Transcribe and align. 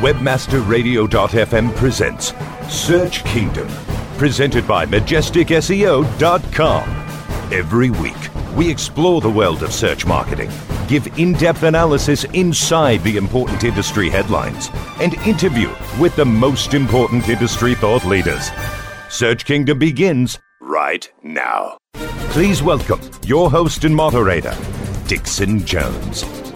WebmasterRadio.fm 0.00 1.76
presents 1.76 2.32
Search 2.74 3.22
Kingdom, 3.24 3.68
presented 4.16 4.66
by 4.66 4.86
MajesticSEO.com. 4.86 6.82
Every 7.52 7.90
week, 7.90 8.16
we 8.56 8.70
explore 8.70 9.20
the 9.20 9.28
world 9.28 9.62
of 9.62 9.74
search 9.74 10.06
marketing, 10.06 10.50
give 10.88 11.06
in 11.18 11.34
depth 11.34 11.64
analysis 11.64 12.24
inside 12.32 13.02
the 13.02 13.18
important 13.18 13.62
industry 13.62 14.08
headlines, 14.08 14.70
and 15.00 15.12
interview 15.26 15.68
with 16.00 16.16
the 16.16 16.24
most 16.24 16.72
important 16.72 17.28
industry 17.28 17.74
thought 17.74 18.06
leaders. 18.06 18.48
Search 19.10 19.44
Kingdom 19.44 19.78
begins 19.78 20.38
right 20.62 21.12
now. 21.22 21.76
Please 22.30 22.62
welcome 22.62 23.02
your 23.26 23.50
host 23.50 23.84
and 23.84 23.94
moderator, 23.94 24.56
Dixon 25.06 25.62
Jones. 25.66 26.49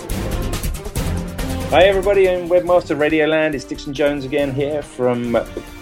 Hi, 1.74 1.86
everybody 1.86 2.28
in 2.28 2.48
Webmaster 2.48 2.96
Radio 2.96 3.26
Land. 3.26 3.56
It's 3.56 3.64
Dixon 3.64 3.92
Jones 3.92 4.24
again 4.24 4.54
here 4.54 4.80
from 4.80 5.36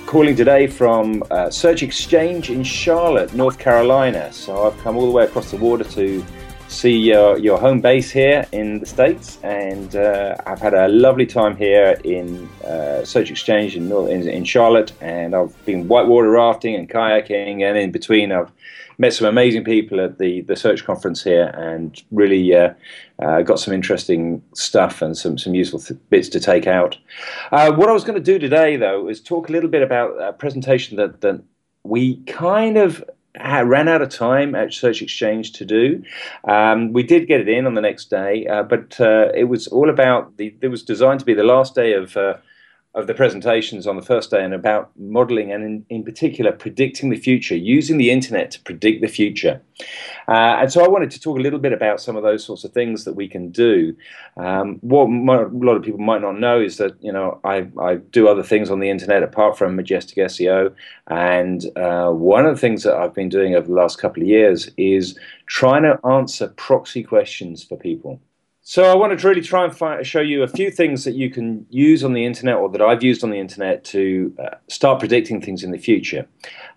calling 0.06 0.34
today 0.34 0.66
from 0.66 1.22
uh, 1.30 1.50
Search 1.50 1.82
Exchange 1.82 2.48
in 2.48 2.64
Charlotte, 2.64 3.34
North 3.34 3.58
Carolina. 3.58 4.32
So 4.32 4.66
I've 4.66 4.78
come 4.78 4.96
all 4.96 5.04
the 5.04 5.12
way 5.12 5.24
across 5.24 5.50
the 5.50 5.58
water 5.58 5.84
to 5.84 6.24
see 6.68 6.96
your, 6.96 7.36
your 7.36 7.60
home 7.60 7.82
base 7.82 8.10
here 8.10 8.46
in 8.52 8.80
the 8.80 8.86
States, 8.86 9.38
and 9.42 9.94
uh, 9.94 10.36
I've 10.46 10.60
had 10.60 10.72
a 10.72 10.88
lovely 10.88 11.26
time 11.26 11.58
here 11.58 12.00
in 12.04 12.48
uh, 12.64 13.04
Search 13.04 13.30
Exchange 13.30 13.76
in, 13.76 13.92
in, 13.92 14.26
in 14.26 14.44
Charlotte, 14.46 14.94
and 15.02 15.34
I've 15.34 15.54
been 15.66 15.88
whitewater 15.88 16.30
rafting 16.30 16.74
and 16.74 16.88
kayaking, 16.88 17.68
and 17.68 17.76
in 17.76 17.92
between 17.92 18.32
I've 18.32 18.50
met 19.02 19.12
some 19.12 19.26
amazing 19.26 19.64
people 19.64 20.00
at 20.00 20.18
the, 20.18 20.42
the 20.42 20.54
search 20.54 20.84
conference 20.84 21.24
here 21.24 21.48
and 21.56 22.00
really 22.12 22.54
uh, 22.54 22.72
uh, 23.18 23.42
got 23.42 23.58
some 23.58 23.74
interesting 23.74 24.40
stuff 24.54 25.02
and 25.02 25.18
some, 25.18 25.36
some 25.36 25.56
useful 25.56 25.80
th- 25.80 25.98
bits 26.08 26.28
to 26.28 26.38
take 26.38 26.68
out. 26.68 26.96
Uh, 27.50 27.72
what 27.72 27.88
I 27.88 27.92
was 27.92 28.04
going 28.04 28.14
to 28.14 28.32
do 28.32 28.38
today, 28.38 28.76
though, 28.76 29.08
is 29.08 29.20
talk 29.20 29.48
a 29.48 29.52
little 29.52 29.68
bit 29.68 29.82
about 29.82 30.10
a 30.22 30.32
presentation 30.32 30.96
that, 30.98 31.20
that 31.20 31.42
we 31.82 32.18
kind 32.26 32.78
of 32.78 33.04
ran 33.34 33.88
out 33.88 34.02
of 34.02 34.08
time 34.08 34.54
at 34.54 34.72
Search 34.72 35.02
Exchange 35.02 35.50
to 35.54 35.64
do. 35.64 36.04
Um, 36.44 36.92
we 36.92 37.02
did 37.02 37.26
get 37.26 37.40
it 37.40 37.48
in 37.48 37.66
on 37.66 37.74
the 37.74 37.80
next 37.80 38.08
day, 38.08 38.46
uh, 38.46 38.62
but 38.62 39.00
uh, 39.00 39.32
it 39.34 39.44
was 39.44 39.66
all 39.66 39.90
about 39.90 40.36
the. 40.36 40.54
It 40.60 40.68
was 40.68 40.82
designed 40.82 41.18
to 41.20 41.26
be 41.26 41.34
the 41.34 41.42
last 41.42 41.74
day 41.74 41.94
of 41.94 42.16
uh, 42.16 42.34
of 42.94 43.06
the 43.06 43.14
presentations 43.14 43.86
on 43.86 43.96
the 43.96 44.02
first 44.02 44.30
day 44.30 44.44
and 44.44 44.52
about 44.52 44.90
modeling 44.98 45.50
and 45.50 45.64
in, 45.64 45.86
in 45.88 46.04
particular 46.04 46.52
predicting 46.52 47.08
the 47.08 47.16
future, 47.16 47.56
using 47.56 47.96
the 47.96 48.10
internet 48.10 48.50
to 48.50 48.60
predict 48.60 49.00
the 49.00 49.08
future. 49.08 49.62
Uh, 50.28 50.58
and 50.60 50.70
so 50.70 50.84
I 50.84 50.88
wanted 50.88 51.10
to 51.12 51.20
talk 51.20 51.38
a 51.38 51.42
little 51.42 51.58
bit 51.58 51.72
about 51.72 52.02
some 52.02 52.16
of 52.16 52.22
those 52.22 52.44
sorts 52.44 52.64
of 52.64 52.72
things 52.72 53.04
that 53.04 53.14
we 53.14 53.28
can 53.28 53.50
do. 53.50 53.96
Um, 54.36 54.76
what 54.82 55.06
a 55.06 55.48
lot 55.52 55.76
of 55.76 55.82
people 55.82 56.00
might 56.00 56.20
not 56.20 56.38
know 56.38 56.60
is 56.60 56.76
that 56.76 57.02
you 57.02 57.12
know 57.12 57.40
I, 57.44 57.66
I 57.80 57.96
do 57.96 58.28
other 58.28 58.42
things 58.42 58.70
on 58.70 58.80
the 58.80 58.90
internet 58.90 59.22
apart 59.22 59.56
from 59.56 59.74
Majestic 59.74 60.18
SEO, 60.18 60.74
and 61.06 61.64
uh, 61.76 62.10
one 62.10 62.44
of 62.44 62.54
the 62.54 62.60
things 62.60 62.82
that 62.82 62.94
I've 62.94 63.14
been 63.14 63.30
doing 63.30 63.54
over 63.54 63.66
the 63.66 63.74
last 63.74 63.98
couple 63.98 64.22
of 64.22 64.28
years 64.28 64.70
is 64.76 65.18
trying 65.46 65.82
to 65.84 65.98
answer 66.06 66.48
proxy 66.48 67.02
questions 67.02 67.64
for 67.64 67.76
people. 67.76 68.20
So 68.64 68.84
I 68.84 68.94
wanted 68.94 69.18
to 69.18 69.28
really 69.28 69.40
try 69.40 69.64
and 69.64 69.76
find, 69.76 70.06
show 70.06 70.20
you 70.20 70.44
a 70.44 70.48
few 70.48 70.70
things 70.70 71.02
that 71.02 71.14
you 71.14 71.30
can 71.30 71.66
use 71.68 72.04
on 72.04 72.12
the 72.12 72.24
internet 72.24 72.56
or 72.56 72.68
that 72.68 72.80
I've 72.80 73.02
used 73.02 73.24
on 73.24 73.30
the 73.30 73.40
internet 73.40 73.82
to 73.86 74.32
uh, 74.38 74.54
start 74.68 75.00
predicting 75.00 75.40
things 75.40 75.64
in 75.64 75.72
the 75.72 75.78
future. 75.78 76.28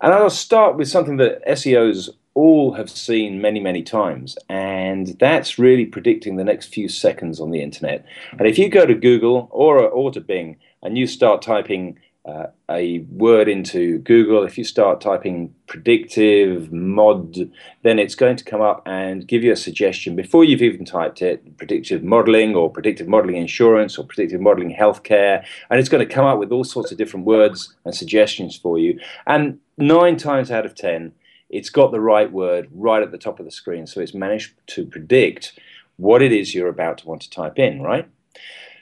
And 0.02 0.12
I'll 0.12 0.32
start 0.32 0.78
with 0.78 0.88
something 0.88 1.18
that 1.18 1.46
SEOs 1.46 2.10
all 2.34 2.74
have 2.74 2.90
seen 2.90 3.40
many, 3.40 3.60
many 3.60 3.84
times, 3.84 4.36
and 4.50 5.16
that's 5.20 5.60
really 5.60 5.86
predicting 5.86 6.36
the 6.36 6.44
next 6.44 6.74
few 6.74 6.90
seconds 6.90 7.40
on 7.40 7.52
the 7.52 7.62
internet. 7.62 8.04
And 8.32 8.48
if 8.48 8.58
you 8.58 8.68
go 8.68 8.88
to 8.88 8.96
Google 8.96 9.48
or, 9.52 9.80
or 9.80 10.12
to 10.12 10.20
Bing 10.20 10.58
and 10.82 10.98
you 10.98 11.06
start 11.06 11.44
typing 11.44 12.00
uh, 12.26 12.48
a 12.72 13.00
word 13.12 13.48
into 13.48 14.00
Google, 14.00 14.44
if 14.44 14.58
you 14.58 14.64
start 14.64 15.00
typing 15.00 15.54
predictive 15.68 16.74
mod, 16.74 17.52
then 17.84 18.00
it's 18.00 18.16
going 18.16 18.36
to 18.36 18.44
come 18.44 18.62
up 18.62 18.82
and 18.88 19.28
give 19.28 19.44
you 19.44 19.52
a 19.52 19.56
suggestion 19.56 20.16
before 20.16 20.44
you've 20.44 20.64
even 20.64 20.86
typed 20.86 21.22
it 21.22 21.58
predictive 21.58 22.04
modeling 22.04 22.56
or 22.56 22.72
predictive 22.72 23.08
modeling 23.08 23.36
insurance 23.36 23.98
or 23.98 24.06
predictive 24.06 24.42
modeling 24.42 24.76
healthcare. 24.76 25.46
And 25.70 25.80
it's 25.80 25.90
going 25.90 26.06
to 26.06 26.12
come 26.12 26.26
up 26.26 26.40
with 26.40 26.52
all 26.52 26.64
sorts 26.64 26.92
of 26.92 26.98
different 26.98 27.28
words 27.28 27.76
and 27.86 27.94
suggestions 27.94 28.58
for 28.58 28.80
you. 28.80 29.00
And 29.28 29.60
nine 29.78 30.18
times 30.18 30.50
out 30.50 30.66
of 30.66 30.74
10, 30.74 31.14
it's 31.52 31.70
got 31.70 31.92
the 31.92 32.02
right 32.02 32.32
word 32.32 32.70
right 32.74 33.04
at 33.04 33.12
the 33.12 33.20
top 33.20 33.40
of 33.40 33.46
the 33.46 33.52
screen. 33.52 33.86
So 33.86 34.02
it's 34.02 34.16
managed 34.16 34.56
to 34.68 34.84
predict 34.84 35.60
what 35.98 36.24
it 36.24 36.32
is 36.32 36.56
you're 36.56 36.70
about 36.70 36.98
to 37.00 37.08
want 37.08 37.22
to 37.22 37.30
type 37.30 37.60
in, 37.60 37.84
right? 37.84 38.10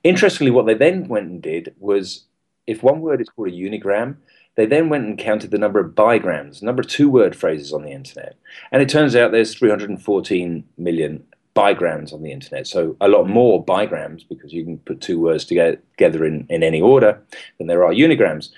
Interestingly, 0.03 0.51
what 0.51 0.65
they 0.65 0.73
then 0.73 1.07
went 1.07 1.29
and 1.29 1.41
did 1.41 1.73
was 1.79 2.25
if 2.67 2.83
one 2.83 2.99
word 3.01 3.21
is 3.21 3.29
called 3.29 3.47
a 3.49 3.51
unigram, 3.51 4.17
they 4.55 4.65
then 4.65 4.89
went 4.89 5.05
and 5.05 5.17
counted 5.17 5.51
the 5.51 5.57
number 5.57 5.79
of 5.79 5.95
bigrams, 5.95 6.61
number 6.61 6.81
of 6.81 6.87
two 6.87 7.09
word 7.09 7.35
phrases 7.35 7.71
on 7.71 7.83
the 7.83 7.91
internet. 7.91 8.35
And 8.71 8.81
it 8.81 8.89
turns 8.89 9.15
out 9.15 9.31
there's 9.31 9.55
314 9.55 10.65
million 10.77 11.23
bigrams 11.53 12.13
on 12.13 12.21
the 12.21 12.31
internet. 12.31 12.67
So 12.67 12.95
a 13.01 13.07
lot 13.07 13.27
more 13.27 13.63
bigrams 13.63 14.23
because 14.23 14.53
you 14.53 14.63
can 14.63 14.77
put 14.79 15.01
two 15.01 15.19
words 15.19 15.45
together 15.45 16.25
in, 16.25 16.45
in 16.49 16.63
any 16.63 16.81
order 16.81 17.21
than 17.57 17.67
there 17.67 17.83
are 17.83 17.91
unigrams. 17.91 18.49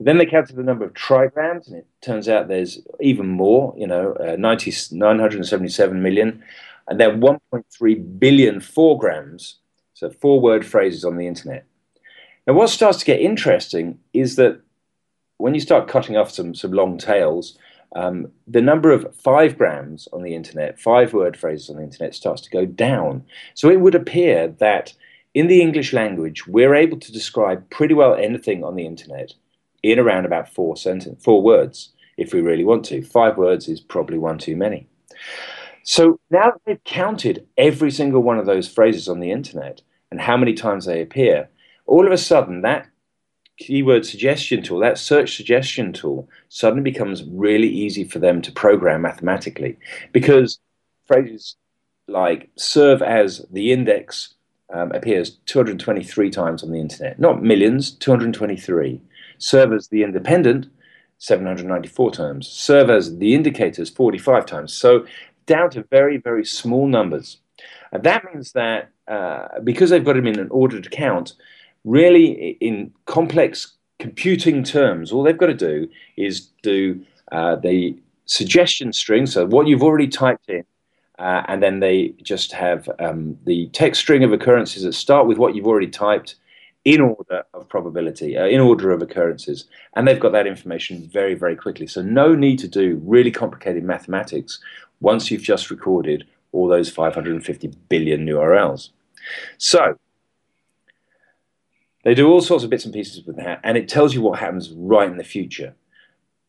Then 0.00 0.18
they 0.18 0.26
counted 0.26 0.56
the 0.56 0.62
number 0.62 0.84
of 0.84 0.92
trigrams, 0.92 1.68
and 1.68 1.76
it 1.76 1.86
turns 2.00 2.28
out 2.28 2.48
there's 2.48 2.80
even 3.00 3.26
more, 3.26 3.74
you 3.76 3.86
know, 3.86 4.12
uh, 4.14 4.36
90, 4.36 4.72
977 4.92 6.02
million. 6.02 6.42
And 6.88 7.00
then 7.00 7.20
1.3 7.20 8.18
billion 8.18 8.56
fourgrams 8.56 9.54
So 9.94 10.10
four 10.10 10.40
word 10.40 10.66
phrases 10.66 11.04
on 11.04 11.16
the 11.16 11.26
internet. 11.26 11.64
Now, 12.46 12.54
what 12.54 12.68
starts 12.68 12.98
to 12.98 13.04
get 13.04 13.20
interesting 13.20 13.98
is 14.12 14.36
that 14.36 14.60
when 15.38 15.54
you 15.54 15.60
start 15.60 15.88
cutting 15.88 16.16
off 16.16 16.30
some, 16.30 16.54
some 16.54 16.72
long 16.72 16.98
tails, 16.98 17.56
um, 17.94 18.28
the 18.46 18.60
number 18.60 18.92
of 18.92 19.14
five 19.16 19.56
grams 19.56 20.08
on 20.12 20.22
the 20.22 20.34
internet, 20.34 20.80
five 20.80 21.12
word 21.12 21.36
phrases 21.36 21.70
on 21.70 21.76
the 21.76 21.82
internet, 21.82 22.14
starts 22.14 22.42
to 22.42 22.50
go 22.50 22.66
down. 22.66 23.24
So 23.54 23.70
it 23.70 23.80
would 23.80 23.94
appear 23.94 24.48
that 24.58 24.94
in 25.34 25.48
the 25.48 25.60
English 25.60 25.92
language, 25.92 26.46
we're 26.46 26.74
able 26.74 26.98
to 26.98 27.12
describe 27.12 27.68
pretty 27.70 27.94
well 27.94 28.14
anything 28.14 28.62
on 28.62 28.76
the 28.76 28.86
internet 28.86 29.34
in 29.82 29.98
around 29.98 30.24
about 30.24 30.48
four 30.48 30.76
sentence, 30.76 31.22
four 31.22 31.42
words, 31.42 31.92
if 32.16 32.32
we 32.32 32.40
really 32.40 32.64
want 32.64 32.84
to. 32.86 33.02
Five 33.02 33.36
words 33.36 33.68
is 33.68 33.80
probably 33.80 34.18
one 34.18 34.38
too 34.38 34.56
many. 34.56 34.88
So 35.82 36.18
now 36.30 36.52
that 36.52 36.60
they've 36.64 36.84
counted 36.84 37.46
every 37.58 37.90
single 37.90 38.22
one 38.22 38.38
of 38.38 38.46
those 38.46 38.68
phrases 38.68 39.08
on 39.08 39.20
the 39.20 39.30
internet 39.30 39.82
and 40.10 40.20
how 40.20 40.36
many 40.36 40.54
times 40.54 40.86
they 40.86 41.02
appear, 41.02 41.50
all 41.86 42.06
of 42.06 42.12
a 42.12 42.18
sudden 42.18 42.62
that 42.62 42.88
keyword 43.58 44.04
suggestion 44.04 44.62
tool, 44.62 44.80
that 44.80 44.98
search 44.98 45.36
suggestion 45.36 45.92
tool, 45.92 46.28
suddenly 46.48 46.82
becomes 46.82 47.24
really 47.24 47.68
easy 47.68 48.04
for 48.04 48.18
them 48.18 48.42
to 48.42 48.52
program 48.52 49.02
mathematically 49.02 49.76
because 50.12 50.58
phrases 51.06 51.56
like 52.08 52.50
serve 52.56 53.02
as 53.02 53.44
the 53.50 53.72
index 53.72 54.34
um, 54.72 54.92
appears 54.92 55.38
223 55.46 56.30
times 56.30 56.62
on 56.62 56.70
the 56.70 56.80
internet. 56.80 57.18
Not 57.18 57.42
millions, 57.42 57.92
223. 57.92 59.00
Serve 59.38 59.72
as 59.72 59.88
the 59.88 60.02
independent, 60.02 60.66
794 61.18 62.10
times. 62.10 62.48
Serve 62.48 62.90
as 62.90 63.18
the 63.18 63.34
indicators, 63.34 63.90
45 63.90 64.46
times. 64.46 64.72
So 64.72 65.06
down 65.46 65.70
to 65.70 65.84
very, 65.84 66.16
very 66.16 66.44
small 66.44 66.86
numbers. 66.86 67.38
And 67.92 68.02
that 68.02 68.24
means 68.24 68.52
that 68.52 68.90
uh, 69.06 69.60
because 69.62 69.90
they've 69.90 70.04
got 70.04 70.14
them 70.14 70.26
in 70.26 70.38
an 70.38 70.48
ordered 70.50 70.90
count, 70.90 71.34
really 71.84 72.56
in 72.60 72.92
complex 73.06 73.74
computing 73.98 74.64
terms, 74.64 75.12
all 75.12 75.22
they've 75.22 75.38
got 75.38 75.46
to 75.46 75.54
do 75.54 75.88
is 76.16 76.48
do 76.62 77.00
uh, 77.32 77.56
the 77.56 77.96
suggestion 78.26 78.92
string, 78.92 79.26
so 79.26 79.46
what 79.46 79.66
you've 79.66 79.82
already 79.82 80.08
typed 80.08 80.48
in, 80.48 80.64
uh, 81.18 81.42
and 81.46 81.62
then 81.62 81.80
they 81.80 82.14
just 82.22 82.52
have 82.52 82.88
um, 82.98 83.38
the 83.44 83.68
text 83.68 84.00
string 84.00 84.24
of 84.24 84.32
occurrences 84.32 84.82
that 84.82 84.94
start 84.94 85.26
with 85.26 85.38
what 85.38 85.54
you've 85.54 85.66
already 85.66 85.88
typed 85.88 86.36
in 86.84 87.00
order 87.00 87.44
of 87.54 87.68
probability, 87.68 88.36
uh, 88.36 88.46
in 88.46 88.60
order 88.60 88.90
of 88.90 89.00
occurrences. 89.00 89.66
And 89.94 90.06
they've 90.06 90.20
got 90.20 90.32
that 90.32 90.46
information 90.46 91.08
very, 91.10 91.34
very 91.34 91.56
quickly. 91.56 91.86
So, 91.86 92.02
no 92.02 92.34
need 92.34 92.58
to 92.58 92.68
do 92.68 93.00
really 93.04 93.30
complicated 93.30 93.84
mathematics 93.84 94.60
once 95.00 95.30
you've 95.30 95.42
just 95.42 95.70
recorded 95.70 96.26
all 96.52 96.68
those 96.68 96.90
550 96.90 97.72
billion 97.88 98.26
URLs. 98.26 98.90
So, 99.58 99.98
they 102.04 102.14
do 102.14 102.30
all 102.30 102.40
sorts 102.40 102.64
of 102.64 102.70
bits 102.70 102.84
and 102.84 102.94
pieces 102.94 103.24
with 103.26 103.36
that, 103.36 103.60
and 103.64 103.76
it 103.76 103.88
tells 103.88 104.14
you 104.14 104.22
what 104.22 104.38
happens 104.38 104.70
right 104.70 105.10
in 105.10 105.16
the 105.16 105.24
future. 105.24 105.74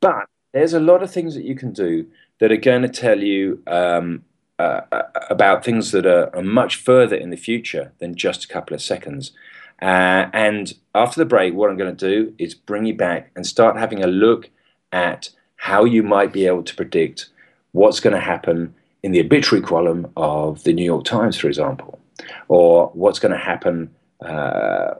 But 0.01 0.27
there's 0.53 0.73
a 0.73 0.79
lot 0.79 1.01
of 1.01 1.11
things 1.11 1.33
that 1.35 1.45
you 1.45 1.55
can 1.55 1.73
do 1.73 2.07
that 2.39 2.51
are 2.51 2.57
going 2.57 2.81
to 2.81 2.89
tell 2.89 3.19
you 3.19 3.63
um, 3.67 4.23
uh, 4.59 4.81
uh, 4.91 5.03
about 5.29 5.65
things 5.65 5.91
that 5.91 6.05
are, 6.05 6.33
are, 6.35 6.43
much 6.43 6.75
further 6.77 7.15
in 7.15 7.29
the 7.29 7.37
future 7.37 7.93
than 7.99 8.15
just 8.15 8.45
a 8.45 8.47
couple 8.47 8.73
of 8.73 8.81
seconds. 8.81 9.31
Uh, 9.81 10.27
and 10.31 10.75
after 10.93 11.19
the 11.19 11.25
break, 11.25 11.53
what 11.53 11.69
I'm 11.69 11.77
going 11.77 11.95
to 11.95 12.09
do 12.09 12.33
is 12.37 12.53
bring 12.53 12.85
you 12.85 12.93
back 12.93 13.31
and 13.35 13.45
start 13.45 13.75
having 13.75 14.03
a 14.03 14.07
look 14.07 14.49
at 14.91 15.29
how 15.57 15.83
you 15.83 16.03
might 16.03 16.31
be 16.31 16.47
able 16.47 16.63
to 16.63 16.75
predict 16.75 17.27
what's 17.73 17.99
going 17.99 18.13
to 18.13 18.21
happen 18.21 18.73
in 19.03 19.11
the 19.11 19.19
obituary 19.19 19.61
column 19.61 20.11
of 20.15 20.63
the 20.63 20.73
New 20.73 20.85
York 20.85 21.03
Times, 21.03 21.37
for 21.37 21.47
example, 21.47 21.99
or 22.47 22.91
what's 22.93 23.19
going 23.19 23.33
to 23.33 23.37
happen 23.37 23.93
uh, 24.21 24.93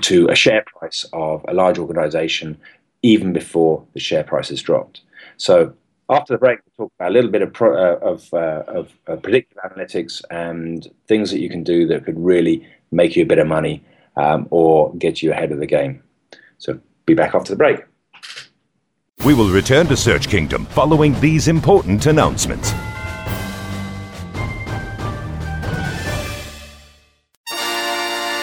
to 0.00 0.28
a 0.28 0.34
share 0.34 0.64
price 0.66 1.06
of 1.12 1.44
a 1.48 1.54
large 1.54 1.78
organization 1.78 2.58
even 3.02 3.32
before 3.32 3.84
the 3.94 4.00
share 4.00 4.22
price 4.24 4.48
has 4.50 4.62
dropped. 4.62 5.00
So 5.36 5.74
after 6.08 6.34
the 6.34 6.38
break, 6.38 6.60
we'll 6.76 6.86
talk 6.86 6.92
about 6.98 7.10
a 7.10 7.14
little 7.14 7.30
bit 7.30 7.42
of, 7.42 7.52
pro, 7.52 7.74
uh, 7.74 7.98
of, 7.98 8.32
uh, 8.32 8.62
of, 8.68 8.92
of, 9.06 9.22
predictive 9.22 9.58
analytics 9.64 10.22
and 10.30 10.88
things 11.08 11.30
that 11.30 11.40
you 11.40 11.48
can 11.48 11.64
do 11.64 11.86
that 11.86 12.04
could 12.04 12.18
really 12.18 12.66
make 12.90 13.16
you 13.16 13.22
a 13.22 13.26
bit 13.26 13.38
of 13.38 13.46
money 13.46 13.82
um, 14.16 14.46
or 14.50 14.94
get 14.96 15.22
you 15.22 15.32
ahead 15.32 15.52
of 15.52 15.58
the 15.58 15.66
game. 15.66 16.02
So 16.58 16.78
be 17.06 17.14
back 17.14 17.34
after 17.34 17.52
the 17.52 17.56
break. 17.56 17.80
We 19.24 19.34
will 19.34 19.50
return 19.50 19.86
to 19.86 19.96
Search 19.96 20.28
Kingdom 20.28 20.66
following 20.66 21.18
these 21.20 21.48
important 21.48 22.06
announcements. 22.06 22.72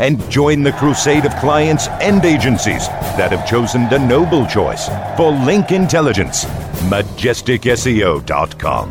and 0.00 0.28
join 0.30 0.62
the 0.62 0.72
crusade 0.72 1.24
of 1.24 1.34
clients 1.36 1.88
and 2.00 2.24
agencies 2.24 2.88
that 3.18 3.32
have 3.32 3.46
chosen 3.46 3.88
the 3.88 3.98
noble 3.98 4.46
choice 4.46 4.88
for 5.16 5.30
link 5.30 5.70
intelligence. 5.70 6.44
MajesticSEO.com. 6.90 8.90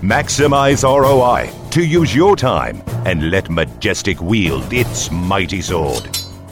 Maximize 0.00 0.84
ROI 0.84 1.50
to 1.70 1.84
use 1.84 2.14
your 2.14 2.36
time 2.36 2.82
and 3.04 3.30
let 3.30 3.50
Majestic 3.50 4.20
wield 4.20 4.72
its 4.72 5.10
mighty 5.10 5.60
sword. 5.60 6.04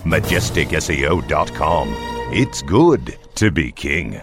MajesticSEO.com. 0.05 1.95
It's 2.33 2.63
good 2.63 3.17
to 3.37 3.51
be 3.51 3.71
king. 3.71 4.23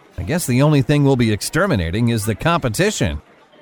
I 0.21 0.23
guess 0.23 0.45
the 0.45 0.61
only 0.61 0.83
thing 0.83 1.03
we'll 1.03 1.15
be 1.15 1.31
exterminating 1.31 2.09
is 2.09 2.25
the 2.25 2.35
competition. 2.35 3.19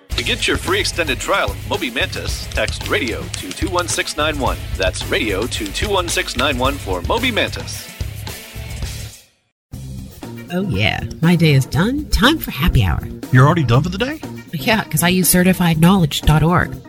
To 0.10 0.24
get 0.25 0.46
your 0.46 0.58
free 0.58 0.82
extended 0.82 1.18
trial 1.18 1.51
of 1.51 1.70
Moby 1.70 1.89
Mantis, 1.89 2.48
text 2.48 2.89
radio 2.89 3.22
to 3.22 3.50
21691. 3.50 4.58
That's 4.75 5.08
radio 5.08 5.44
to 5.44 5.72
21691 5.72 6.74
for 6.74 7.01
Moby 7.04 7.32
Mantis. 7.32 7.88
Oh, 10.51 10.68
yeah. 10.68 11.00
My 11.22 11.38
day 11.38 11.54
is 11.54 11.66
done. 11.66 12.10
Time 12.10 12.38
for 12.38 12.51
happy 12.51 12.84
hour. 12.84 13.00
You're 13.32 13.46
already 13.46 13.63
done 13.63 13.84
for 13.84 13.89
the 13.89 13.98
day? 13.98 14.20
Yeah, 14.51 14.84
because 14.84 15.01
I 15.01 15.08
use 15.08 15.34
certifiedknowledge.org. 15.34 16.88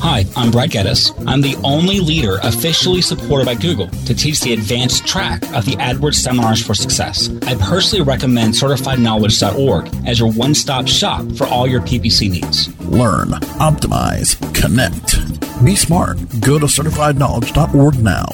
Hi, 0.00 0.24
I'm 0.36 0.52
Brad 0.52 0.70
Geddes. 0.70 1.12
I'm 1.26 1.40
the 1.40 1.56
only 1.64 1.98
leader 1.98 2.38
officially 2.44 3.02
supported 3.02 3.46
by 3.46 3.56
Google 3.56 3.88
to 3.88 4.14
teach 4.14 4.38
the 4.40 4.52
advanced 4.52 5.04
track 5.06 5.42
of 5.54 5.64
the 5.64 5.72
AdWords 5.72 6.14
Seminars 6.14 6.64
for 6.64 6.72
Success. 6.72 7.28
I 7.46 7.56
personally 7.56 8.04
recommend 8.04 8.54
CertifiedKnowledge.org 8.54 9.90
as 10.06 10.20
your 10.20 10.30
one 10.30 10.54
stop 10.54 10.86
shop 10.86 11.28
for 11.32 11.48
all 11.48 11.66
your 11.66 11.80
PPC 11.80 12.30
needs. 12.30 12.68
Learn, 12.82 13.30
optimize, 13.58 14.38
connect. 14.54 15.18
Be 15.64 15.74
smart. 15.74 16.18
Go 16.40 16.60
to 16.60 16.66
CertifiedKnowledge.org 16.66 17.98
now. 17.98 18.26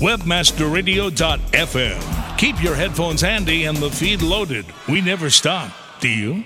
WebmasterRadio.fm. 0.00 2.38
Keep 2.38 2.62
your 2.62 2.74
headphones 2.74 3.20
handy 3.20 3.64
and 3.64 3.76
the 3.76 3.90
feed 3.90 4.22
loaded. 4.22 4.64
We 4.88 5.02
never 5.02 5.30
stop. 5.30 5.70
Do 6.00 6.08
you? 6.08 6.42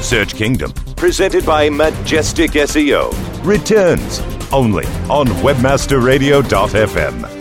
Search 0.00 0.34
Kingdom, 0.34 0.72
presented 0.96 1.44
by 1.44 1.68
Majestic 1.68 2.52
SEO, 2.52 3.12
returns 3.44 4.20
only 4.50 4.86
on 5.10 5.26
webmasterradio.fm. 5.26 7.36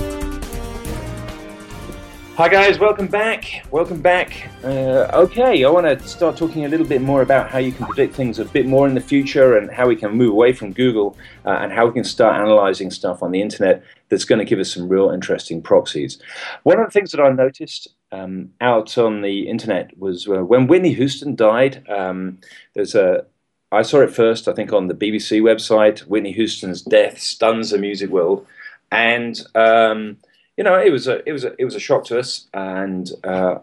Hi 2.36 2.48
guys, 2.48 2.78
welcome 2.78 3.08
back. 3.08 3.66
Welcome 3.72 4.02
back. 4.02 4.50
Uh, 4.64 5.10
okay, 5.14 5.64
I 5.64 5.70
want 5.70 5.88
to 5.88 6.08
start 6.08 6.38
talking 6.38 6.66
a 6.66 6.68
little 6.68 6.86
bit 6.86 7.02
more 7.02 7.22
about 7.22 7.50
how 7.50 7.60
you 7.60 7.72
can 7.72 7.86
predict 7.86 8.14
things 8.14 8.40
a 8.40 8.46
bit 8.46 8.66
more 8.66 8.88
in 8.88 8.94
the 8.94 9.02
future 9.02 9.58
and 9.58 9.72
how 9.72 9.88
we 9.88 9.96
can 9.96 10.12
move 10.12 10.32
away 10.32 10.54
from 10.54 10.74
Google 10.74 11.18
uh, 11.46 11.60
and 11.62 11.72
how 11.72 11.86
we 11.86 11.94
can 11.94 12.04
start 12.04 12.36
analyzing 12.36 12.92
stuff 12.92 13.24
on 13.24 13.32
the 13.32 13.42
internet 13.42 13.84
that's 14.10 14.26
going 14.26 14.40
to 14.40 14.46
give 14.46 14.60
us 14.60 14.74
some 14.74 14.88
real 14.88 15.12
interesting 15.12 15.62
proxies. 15.62 16.22
One 16.64 16.80
of 16.80 16.88
the 16.88 16.92
things 16.92 17.12
that 17.12 17.22
I 17.22 17.30
noticed 17.30 17.88
um, 18.12 18.52
out 18.62 18.98
on 18.98 19.22
the 19.22 19.48
internet 19.48 19.98
was 19.98 20.28
uh, 20.28 20.44
when 20.44 20.68
Whitney 20.68 20.94
Houston 20.94 21.36
died. 21.36 21.86
Um, 21.90 22.40
there's 22.74 22.96
a 22.96 23.26
I 23.72 23.84
saw 23.84 24.00
it 24.02 24.14
first, 24.14 24.48
I 24.48 24.54
think, 24.54 24.74
on 24.74 24.88
the 24.88 24.96
BBC 24.96 25.42
website. 25.42 26.00
Whitney 26.00 26.32
Houston's 26.32 26.82
death 26.82 27.20
stuns 27.20 27.70
the 27.70 27.78
music 27.78 28.10
world, 28.10 28.46
and 28.92 29.40
um, 29.54 30.18
you 30.58 30.64
know, 30.64 30.80
it 30.80 30.92
was 30.92 31.08
a 31.08 31.28
it 31.28 31.32
was 31.32 31.44
a 31.44 31.54
it 31.60 31.66
was 31.66 31.76
a 31.76 31.80
shock 31.80 32.06
to 32.06 32.20
us, 32.20 32.48
and 32.54 33.10
uh, 33.24 33.60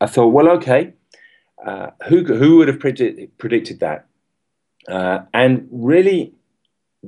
I 0.00 0.06
thought, 0.06 0.28
well, 0.28 0.48
okay, 0.50 0.92
uh, 1.64 1.90
who 2.08 2.24
who 2.24 2.56
would 2.58 2.68
have 2.68 2.80
predicted 2.80 3.36
predicted 3.38 3.80
that? 3.80 4.06
Uh, 4.88 5.20
and 5.32 5.68
really, 5.70 6.34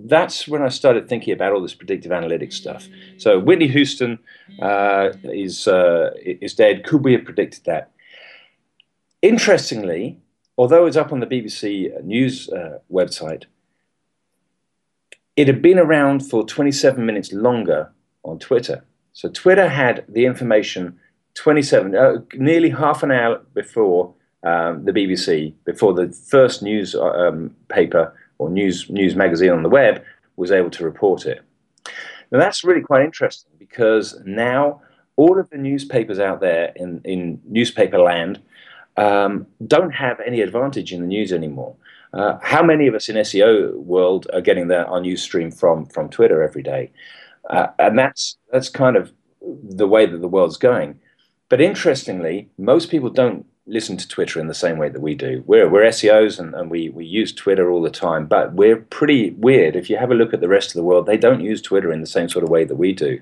that's 0.04 0.46
when 0.46 0.62
I 0.62 0.68
started 0.68 1.08
thinking 1.08 1.32
about 1.32 1.52
all 1.52 1.62
this 1.62 1.74
predictive 1.74 2.12
analytics 2.12 2.54
stuff. 2.54 2.86
So 3.16 3.38
Whitney 3.38 3.68
Houston 3.68 4.18
uh, 4.60 5.10
is 5.24 5.66
uh, 5.66 6.10
is 6.22 6.54
dead. 6.54 6.84
Could 6.84 7.04
we 7.04 7.12
have 7.12 7.24
predicted 7.24 7.64
that? 7.64 7.90
Interestingly, 9.22 10.18
although 10.58 10.86
it's 10.86 10.96
up 10.96 11.12
on 11.12 11.20
the 11.20 11.26
BBC 11.26 12.02
News 12.04 12.48
uh, 12.50 12.78
website, 12.92 13.44
it 15.36 15.46
had 15.46 15.62
been 15.62 15.78
around 15.78 16.20
for 16.28 16.44
27 16.44 17.04
minutes 17.04 17.32
longer 17.32 17.92
on 18.22 18.38
Twitter. 18.38 18.84
So 19.12 19.30
Twitter 19.30 19.68
had 19.68 20.04
the 20.08 20.26
information 20.26 20.98
27, 21.34 21.94
uh, 21.94 22.16
nearly 22.34 22.70
half 22.70 23.02
an 23.02 23.10
hour 23.10 23.40
before 23.54 24.14
um, 24.42 24.84
the 24.84 24.92
BBC, 24.92 25.54
before 25.64 25.92
the 25.92 26.10
first 26.10 26.62
news 26.62 26.94
uh, 26.94 27.04
um, 27.04 27.54
paper 27.68 28.14
or 28.38 28.50
news 28.50 28.88
news 28.90 29.14
magazine 29.14 29.50
on 29.50 29.62
the 29.62 29.68
web 29.68 30.02
was 30.36 30.52
able 30.52 30.70
to 30.70 30.84
report 30.84 31.26
it. 31.26 31.42
Now 32.30 32.38
that's 32.38 32.64
really 32.64 32.82
quite 32.82 33.04
interesting 33.04 33.52
because 33.58 34.20
now 34.24 34.82
all 35.16 35.38
of 35.40 35.48
the 35.50 35.56
newspapers 35.56 36.18
out 36.18 36.40
there 36.40 36.72
in, 36.76 37.00
in 37.04 37.40
newspaper 37.46 37.98
land 37.98 38.40
um, 38.96 39.46
don't 39.66 39.92
have 39.92 40.20
any 40.20 40.40
advantage 40.40 40.92
in 40.92 41.00
the 41.00 41.06
news 41.06 41.32
anymore. 41.32 41.74
Uh, 42.12 42.38
how 42.42 42.62
many 42.62 42.86
of 42.86 42.94
us 42.94 43.08
in 43.08 43.16
SEO 43.16 43.74
world 43.74 44.26
are 44.32 44.40
getting 44.40 44.68
their, 44.68 44.86
our 44.86 45.00
news 45.00 45.22
stream 45.22 45.50
from 45.50 45.86
from 45.86 46.08
Twitter 46.08 46.42
every 46.42 46.62
day? 46.62 46.90
Uh, 47.50 47.68
and 47.78 47.98
that's 47.98 48.36
that's 48.52 48.68
kind 48.68 48.96
of 48.96 49.12
the 49.40 49.86
way 49.86 50.06
that 50.06 50.18
the 50.18 50.28
world's 50.28 50.56
going. 50.56 50.98
But 51.48 51.60
interestingly, 51.60 52.48
most 52.58 52.90
people 52.90 53.10
don't 53.10 53.46
listen 53.66 53.96
to 53.96 54.08
Twitter 54.08 54.38
in 54.38 54.46
the 54.46 54.54
same 54.54 54.78
way 54.78 54.88
that 54.88 55.00
we 55.00 55.14
do. 55.14 55.42
We're, 55.46 55.68
we're 55.68 55.84
SEOs 55.84 56.38
and, 56.38 56.54
and 56.54 56.70
we, 56.70 56.88
we 56.90 57.04
use 57.04 57.32
Twitter 57.32 57.70
all 57.70 57.82
the 57.82 57.90
time, 57.90 58.26
but 58.26 58.54
we're 58.54 58.76
pretty 58.76 59.30
weird. 59.30 59.74
If 59.74 59.90
you 59.90 59.96
have 59.96 60.10
a 60.10 60.14
look 60.14 60.32
at 60.32 60.40
the 60.40 60.48
rest 60.48 60.68
of 60.68 60.74
the 60.74 60.84
world, 60.84 61.06
they 61.06 61.16
don't 61.16 61.40
use 61.40 61.60
Twitter 61.60 61.92
in 61.92 62.00
the 62.00 62.06
same 62.06 62.28
sort 62.28 62.44
of 62.44 62.50
way 62.50 62.64
that 62.64 62.76
we 62.76 62.92
do. 62.92 63.20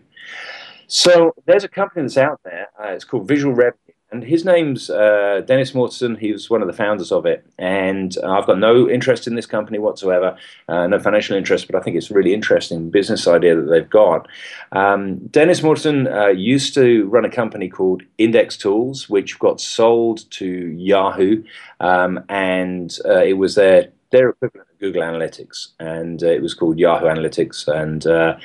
So 0.87 1.35
there's 1.47 1.65
a 1.65 1.69
company 1.69 2.03
that's 2.03 2.19
out 2.19 2.41
there. 2.45 2.69
Uh, 2.79 2.89
it's 2.89 3.05
called 3.05 3.27
Visual 3.27 3.55
Revenue 3.55 3.79
and 4.15 4.23
his 4.23 4.45
name's 4.45 4.91
uh, 4.91 5.43
Dennis 5.45 5.73
Mortensen. 5.73 6.17
He 6.17 6.31
was 6.31 6.49
one 6.49 6.63
of 6.63 6.69
the 6.69 6.73
founders 6.73 7.11
of 7.11 7.27
it, 7.27 7.45
and 7.59 8.17
I've 8.25 8.47
got 8.47 8.59
no 8.59 8.89
interest 8.89 9.27
in 9.27 9.35
this 9.35 9.47
company 9.47 9.79
whatsoever, 9.79 10.37
uh, 10.69 10.87
no 10.87 11.01
financial 11.01 11.37
interest, 11.37 11.67
but 11.67 11.75
I 11.75 11.81
think 11.83 11.97
it's 11.97 12.13
a 12.13 12.15
really 12.15 12.33
interesting 12.33 12.91
business 12.91 13.27
idea 13.27 13.57
that 13.57 13.69
they've 13.69 13.91
got. 13.91 14.29
Um, 14.71 15.19
Dennis 15.29 15.63
Mortensen 15.63 16.07
uh, 16.07 16.29
used 16.29 16.75
to 16.75 17.07
run 17.09 17.25
a 17.25 17.31
company 17.31 17.69
called 17.69 18.05
Index 18.19 18.57
Tools, 18.57 19.11
which 19.11 19.39
got 19.41 19.61
sold 19.61 20.31
to 20.31 20.47
Yahoo, 20.47 21.43
um, 21.81 22.25
and 22.29 22.97
uh, 23.05 23.23
it 23.23 23.35
was 23.35 23.57
their 23.57 23.89
their 24.11 24.29
equivalent 24.29 24.69
Google 24.85 25.03
Analytics, 25.03 25.69
and 25.81 26.23
uh, 26.23 26.27
it 26.27 26.43
was 26.43 26.53
called 26.53 26.79
Yahoo 26.79 27.07
Analytics, 27.07 27.67
and 27.69 28.07
uh, 28.07 28.37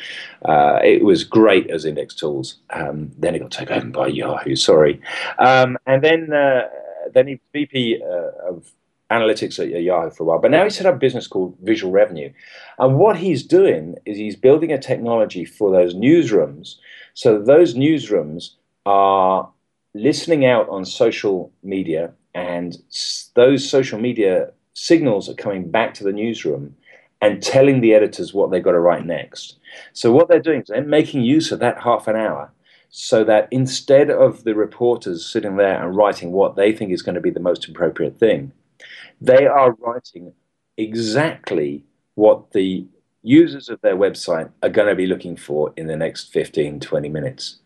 uh, 0.46 0.80
it 0.82 1.04
was 1.04 1.26
great 1.26 1.70
as 1.70 1.84
index 1.84 2.16
tools. 2.16 2.60
Um, 2.70 3.12
then 3.18 3.36
it 3.36 3.40
got 3.40 3.52
taken 3.52 3.76
over 3.76 3.88
by 3.88 4.08
Yahoo. 4.08 4.56
Sorry, 4.56 5.02
um, 5.38 5.78
and 5.86 6.02
then 6.02 6.32
uh, 6.32 6.62
then 7.14 7.28
he 7.28 7.34
was 7.34 7.42
VP 7.52 8.02
uh, 8.02 8.50
of 8.50 8.72
analytics 9.12 9.60
at 9.60 9.82
Yahoo 9.82 10.12
for 10.12 10.24
a 10.24 10.26
while, 10.28 10.40
but 10.40 10.52
now 10.52 10.64
he 10.64 10.70
set 10.70 10.86
up 10.86 10.96
a 10.96 11.06
business 11.06 11.28
called 11.28 11.58
Visual 11.62 11.92
Revenue, 11.92 12.32
and 12.78 12.98
what 12.98 13.18
he's 13.18 13.44
doing 13.44 13.96
is 14.06 14.16
he's 14.16 14.38
building 14.38 14.72
a 14.72 14.78
technology 14.78 15.44
for 15.44 15.72
those 15.72 15.94
newsrooms, 15.94 16.76
so 17.16 17.38
those 17.38 17.74
newsrooms 17.74 18.52
are 18.86 19.50
listening 19.94 20.46
out 20.46 20.70
on 20.70 20.86
social 20.86 21.52
media 21.64 22.14
and 22.34 22.78
those 23.36 23.68
social 23.68 24.00
media 24.00 24.52
signals 24.80 25.28
are 25.28 25.34
coming 25.34 25.70
back 25.70 25.94
to 25.94 26.04
the 26.06 26.14
newsroom 26.14 26.76
and 27.22 27.44
telling 27.44 27.82
the 27.82 27.94
editors 27.94 28.34
what 28.34 28.50
they've 28.50 28.64
got 28.64 28.72
to 28.72 28.80
write 28.80 29.06
next. 29.06 29.58
So 29.92 30.12
what 30.12 30.30
they're 30.30 30.40
doing 30.40 30.62
is 30.62 30.68
they're 30.70 30.84
making 30.84 31.22
use 31.22 31.52
of 31.52 31.60
that 31.60 31.82
half 31.82 32.08
an 32.08 32.16
hour 32.16 32.52
so 32.90 33.24
that 33.26 33.50
instead 33.52 34.10
of 34.10 34.46
the 34.46 34.56
reporters 34.56 35.26
sitting 35.26 35.58
there 35.58 35.84
and 35.84 35.96
writing 35.96 36.32
what 36.32 36.56
they 36.56 36.72
think 36.72 36.92
is 36.92 37.02
going 37.02 37.16
to 37.16 37.22
be 37.22 37.30
the 37.30 37.42
most 37.42 37.68
appropriate 37.68 38.18
thing, 38.18 38.54
they 39.20 39.46
are 39.46 39.74
writing 39.80 40.34
exactly 40.78 41.84
what 42.16 42.52
the 42.54 42.88
users 43.22 43.68
of 43.68 43.82
their 43.82 43.98
website 43.98 44.50
are 44.64 44.70
going 44.70 44.88
to 44.88 44.96
be 44.96 45.06
looking 45.06 45.36
for 45.36 45.74
in 45.76 45.88
the 45.88 45.98
next 45.98 46.32
15, 46.32 46.80
20 46.80 47.10
minutes. 47.10 47.58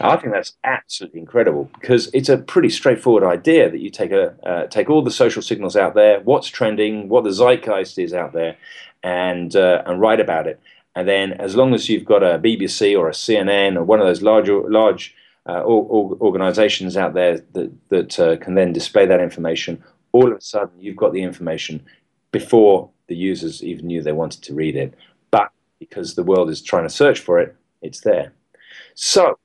I 0.00 0.16
think 0.16 0.32
that's 0.32 0.54
absolutely 0.64 1.20
incredible 1.20 1.70
because 1.80 2.08
it's 2.12 2.28
a 2.28 2.38
pretty 2.38 2.70
straightforward 2.70 3.24
idea 3.24 3.70
that 3.70 3.80
you 3.80 3.90
take 3.90 4.12
a 4.12 4.34
uh, 4.48 4.66
take 4.66 4.88
all 4.88 5.02
the 5.02 5.10
social 5.10 5.42
signals 5.42 5.76
out 5.76 5.94
there, 5.94 6.20
what's 6.20 6.48
trending, 6.48 7.08
what 7.08 7.24
the 7.24 7.30
zeitgeist 7.30 7.98
is 7.98 8.14
out 8.14 8.32
there, 8.32 8.56
and 9.02 9.54
uh, 9.56 9.82
and 9.86 10.00
write 10.00 10.20
about 10.20 10.46
it. 10.46 10.60
And 10.94 11.08
then, 11.08 11.32
as 11.34 11.54
long 11.56 11.74
as 11.74 11.88
you've 11.88 12.04
got 12.04 12.22
a 12.22 12.38
BBC 12.38 12.98
or 12.98 13.08
a 13.08 13.12
CNN 13.12 13.76
or 13.76 13.84
one 13.84 14.00
of 14.00 14.06
those 14.06 14.22
large 14.22 14.48
large 14.48 15.14
uh, 15.46 15.62
organizations 15.64 16.96
out 16.96 17.14
there 17.14 17.38
that 17.52 17.72
that 17.88 18.20
uh, 18.20 18.36
can 18.36 18.54
then 18.54 18.72
display 18.72 19.06
that 19.06 19.20
information, 19.20 19.82
all 20.12 20.30
of 20.30 20.38
a 20.38 20.40
sudden 20.40 20.80
you've 20.80 20.96
got 20.96 21.12
the 21.12 21.22
information 21.22 21.84
before 22.32 22.90
the 23.08 23.16
users 23.16 23.62
even 23.62 23.86
knew 23.86 24.02
they 24.02 24.12
wanted 24.12 24.42
to 24.42 24.54
read 24.54 24.76
it. 24.76 24.94
But 25.30 25.50
because 25.78 26.14
the 26.14 26.22
world 26.22 26.50
is 26.50 26.62
trying 26.62 26.84
to 26.84 26.90
search 26.90 27.20
for 27.20 27.38
it, 27.40 27.56
it's 27.82 28.00
there. 28.00 28.32
So 28.94 29.38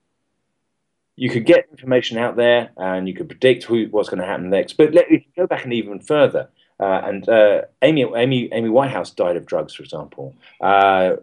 you 1.15 1.29
could 1.29 1.45
get 1.45 1.67
information 1.71 2.17
out 2.17 2.35
there 2.35 2.71
and 2.77 3.07
you 3.07 3.13
could 3.13 3.29
predict 3.29 3.63
who, 3.63 3.85
what's 3.91 4.09
going 4.09 4.19
to 4.19 4.25
happen 4.25 4.49
next. 4.49 4.73
But 4.73 4.93
let 4.93 5.09
me 5.09 5.27
go 5.35 5.47
back 5.47 5.63
and 5.63 5.73
even 5.73 5.99
further. 5.99 6.49
Uh, 6.79 7.01
and 7.05 7.29
uh, 7.29 7.61
Amy, 7.81 8.05
Amy, 8.15 8.49
Amy 8.51 8.69
Whitehouse 8.69 9.11
died 9.11 9.37
of 9.37 9.45
drugs, 9.45 9.73
for 9.73 9.83
example. 9.83 10.35
Uh, 10.59 11.15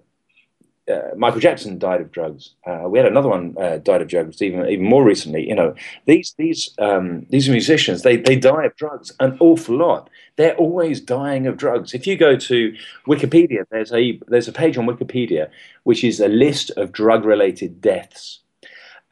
uh 0.91 1.11
Michael 1.17 1.41
Jackson 1.41 1.79
died 1.79 2.01
of 2.01 2.11
drugs. 2.11 2.55
Uh, 2.67 2.85
we 2.87 2.99
had 2.99 3.07
another 3.07 3.29
one 3.29 3.55
uh, 3.61 3.77
died 3.77 4.03
of 4.03 4.09
drugs 4.09 4.43
even 4.43 4.67
even 4.67 4.85
more 4.85 5.05
recently. 5.05 5.47
You 5.47 5.55
know, 5.55 5.75
these 6.07 6.35
these 6.39 6.71
um, 6.79 7.27
these 7.31 7.49
musicians 7.49 8.03
they 8.03 8.17
they 8.17 8.35
die 8.35 8.65
of 8.65 8.75
drugs 8.77 9.13
an 9.21 9.37
awful 9.39 9.77
lot. 9.77 10.11
They're 10.37 10.57
always 10.57 11.01
dying 11.01 11.47
of 11.47 11.57
drugs. 11.57 11.95
If 11.95 12.07
you 12.07 12.17
go 12.17 12.35
to 12.35 12.75
Wikipedia, 13.07 13.65
there's 13.71 13.93
a 13.93 14.19
there's 14.27 14.49
a 14.49 14.53
page 14.53 14.77
on 14.77 14.87
Wikipedia 14.87 15.51
which 15.85 16.03
is 16.03 16.19
a 16.19 16.29
list 16.29 16.71
of 16.71 16.91
drug 16.91 17.25
related 17.25 17.81
deaths 17.81 18.42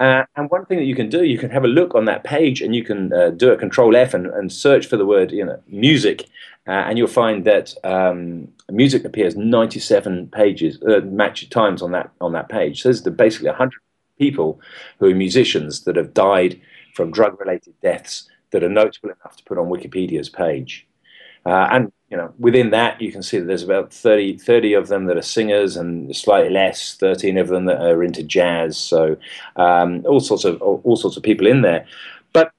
uh, 0.00 0.24
and 0.34 0.50
one 0.50 0.64
thing 0.64 0.78
that 0.78 0.86
you 0.86 0.94
can 0.94 1.10
do, 1.10 1.24
you 1.24 1.36
can 1.36 1.50
have 1.50 1.62
a 1.62 1.68
look 1.68 1.94
on 1.94 2.06
that 2.06 2.24
page 2.24 2.62
and 2.62 2.74
you 2.74 2.82
can 2.82 3.12
uh, 3.12 3.28
do 3.30 3.52
a 3.52 3.56
control 3.56 3.94
F 3.94 4.14
and, 4.14 4.26
and, 4.28 4.50
search 4.50 4.86
for 4.86 4.96
the 4.96 5.04
word, 5.04 5.30
you 5.30 5.44
know, 5.44 5.62
music, 5.68 6.22
uh, 6.66 6.70
and 6.70 6.96
you'll 6.96 7.06
find 7.06 7.44
that 7.44 7.74
um, 7.84 8.48
music 8.70 9.04
appears 9.04 9.36
97 9.36 10.28
pages, 10.28 10.82
uh, 10.82 11.00
match 11.04 11.48
times 11.50 11.82
on 11.82 11.92
that 11.92 12.10
on 12.22 12.32
that 12.32 12.48
page. 12.48 12.80
So 12.80 12.88
there's 12.88 13.02
basically 13.02 13.48
100 13.48 13.78
people 14.18 14.58
who 14.98 15.10
are 15.10 15.14
musicians 15.14 15.84
that 15.84 15.96
have 15.96 16.14
died 16.14 16.58
from 16.94 17.10
drug-related 17.10 17.74
deaths 17.82 18.28
that 18.52 18.64
are 18.64 18.70
notable 18.70 19.10
enough 19.10 19.36
to 19.36 19.44
put 19.44 19.58
on 19.58 19.68
Wikipedia's 19.68 20.30
page. 20.30 20.86
Uh, 21.44 21.68
and 21.70 21.92
you 22.10 22.16
know, 22.16 22.34
within 22.38 22.70
that, 22.70 23.00
you 23.00 23.12
can 23.12 23.22
see 23.22 23.38
that 23.38 23.46
there's 23.46 23.62
about 23.62 23.92
30, 23.92 24.38
30 24.38 24.72
of 24.74 24.88
them 24.88 25.06
that 25.06 25.16
are 25.16 25.22
singers, 25.22 25.76
and 25.76 26.14
slightly 26.14 26.50
less, 26.50 26.96
13 26.96 27.38
of 27.38 27.48
them 27.48 27.66
that 27.66 27.80
are 27.80 28.02
into 28.02 28.24
jazz. 28.24 28.76
So 28.76 29.16
um, 29.56 30.04
all 30.06 30.20
sorts 30.20 30.44
of 30.44 30.60
all 30.60 30.96
sorts 30.96 31.16
of 31.16 31.22
people 31.22 31.46
in 31.46 31.62
there. 31.62 31.86
But 32.32 32.50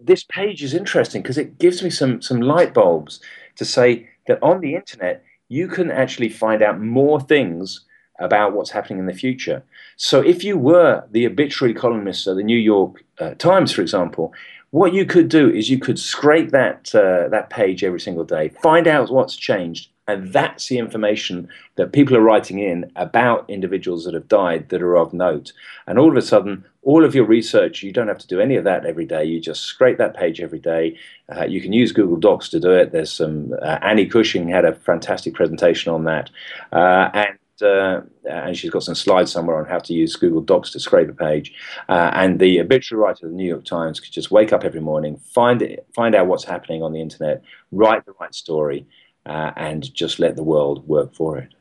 this 0.00 0.22
page 0.22 0.62
is 0.62 0.72
interesting 0.72 1.20
because 1.20 1.38
it 1.38 1.58
gives 1.58 1.82
me 1.82 1.90
some 1.90 2.22
some 2.22 2.40
light 2.40 2.72
bulbs 2.72 3.20
to 3.56 3.64
say 3.64 4.08
that 4.28 4.42
on 4.42 4.60
the 4.60 4.76
internet 4.76 5.24
you 5.48 5.66
can 5.66 5.90
actually 5.90 6.28
find 6.28 6.62
out 6.62 6.80
more 6.80 7.20
things 7.20 7.84
about 8.20 8.52
what's 8.52 8.70
happening 8.70 9.00
in 9.00 9.06
the 9.06 9.14
future. 9.14 9.64
So 9.96 10.20
if 10.20 10.44
you 10.44 10.56
were 10.56 11.04
the 11.10 11.26
obituary 11.26 11.74
columnist 11.74 12.26
of 12.26 12.36
the 12.36 12.44
New 12.44 12.58
York 12.58 13.02
uh, 13.18 13.34
Times, 13.34 13.72
for 13.72 13.82
example, 13.82 14.32
what 14.70 14.92
you 14.92 15.04
could 15.04 15.28
do 15.28 15.50
is 15.50 15.68
you 15.68 15.78
could 15.78 15.98
scrape 15.98 16.50
that 16.50 16.94
uh, 16.94 17.28
that 17.28 17.50
page 17.50 17.82
every 17.82 18.00
single 18.00 18.24
day, 18.24 18.50
find 18.62 18.86
out 18.86 19.10
what's 19.10 19.36
changed, 19.36 19.90
And 20.10 20.32
that's 20.32 20.68
the 20.68 20.78
information 20.78 21.48
that 21.76 21.92
people 21.92 22.16
are 22.16 22.22
writing 22.22 22.58
in 22.58 22.90
about 22.96 23.48
individuals 23.48 24.04
that 24.04 24.14
have 24.14 24.28
died 24.28 24.68
that 24.68 24.82
are 24.82 24.96
of 24.96 25.12
note. 25.12 25.52
And 25.86 25.98
all 25.98 26.10
of 26.10 26.16
a 26.16 26.22
sudden, 26.22 26.64
all 26.82 27.04
of 27.04 27.14
your 27.14 27.24
research, 27.24 27.82
you 27.82 27.92
don't 27.92 28.08
have 28.08 28.18
to 28.18 28.26
do 28.26 28.40
any 28.40 28.56
of 28.56 28.64
that 28.64 28.86
every 28.86 29.06
day. 29.06 29.24
You 29.24 29.40
just 29.40 29.62
scrape 29.62 29.98
that 29.98 30.16
page 30.16 30.40
every 30.40 30.58
day. 30.58 30.98
Uh, 31.34 31.44
you 31.44 31.60
can 31.60 31.72
use 31.72 31.92
Google 31.92 32.16
Docs 32.16 32.48
to 32.50 32.60
do 32.60 32.72
it. 32.72 32.92
There's 32.92 33.12
some, 33.12 33.52
uh, 33.62 33.78
Annie 33.82 34.06
Cushing 34.06 34.48
had 34.48 34.64
a 34.64 34.74
fantastic 34.74 35.34
presentation 35.34 35.92
on 35.92 36.04
that. 36.04 36.30
Uh, 36.72 37.10
and 37.14 37.38
uh, 37.62 38.02
and 38.24 38.56
she's 38.56 38.70
got 38.70 38.82
some 38.82 38.94
slides 38.94 39.32
somewhere 39.32 39.56
on 39.56 39.66
how 39.66 39.78
to 39.78 39.92
use 39.92 40.16
Google 40.16 40.40
Docs 40.40 40.72
to 40.72 40.80
scrape 40.80 41.08
a 41.08 41.12
page. 41.12 41.52
Uh, 41.88 42.10
and 42.14 42.38
the 42.38 42.60
obituary 42.60 43.02
writer 43.02 43.26
of 43.26 43.32
the 43.32 43.36
New 43.36 43.48
York 43.48 43.64
Times 43.64 44.00
could 44.00 44.12
just 44.12 44.30
wake 44.30 44.52
up 44.52 44.64
every 44.64 44.80
morning, 44.80 45.16
find 45.18 45.62
it, 45.62 45.86
find 45.94 46.14
out 46.14 46.26
what's 46.26 46.44
happening 46.44 46.82
on 46.82 46.92
the 46.92 47.00
internet, 47.00 47.42
write 47.72 48.04
the 48.06 48.14
right 48.20 48.34
story, 48.34 48.86
uh, 49.26 49.52
and 49.56 49.92
just 49.94 50.18
let 50.18 50.36
the 50.36 50.42
world 50.42 50.86
work 50.88 51.14
for 51.14 51.38
it. 51.38 51.52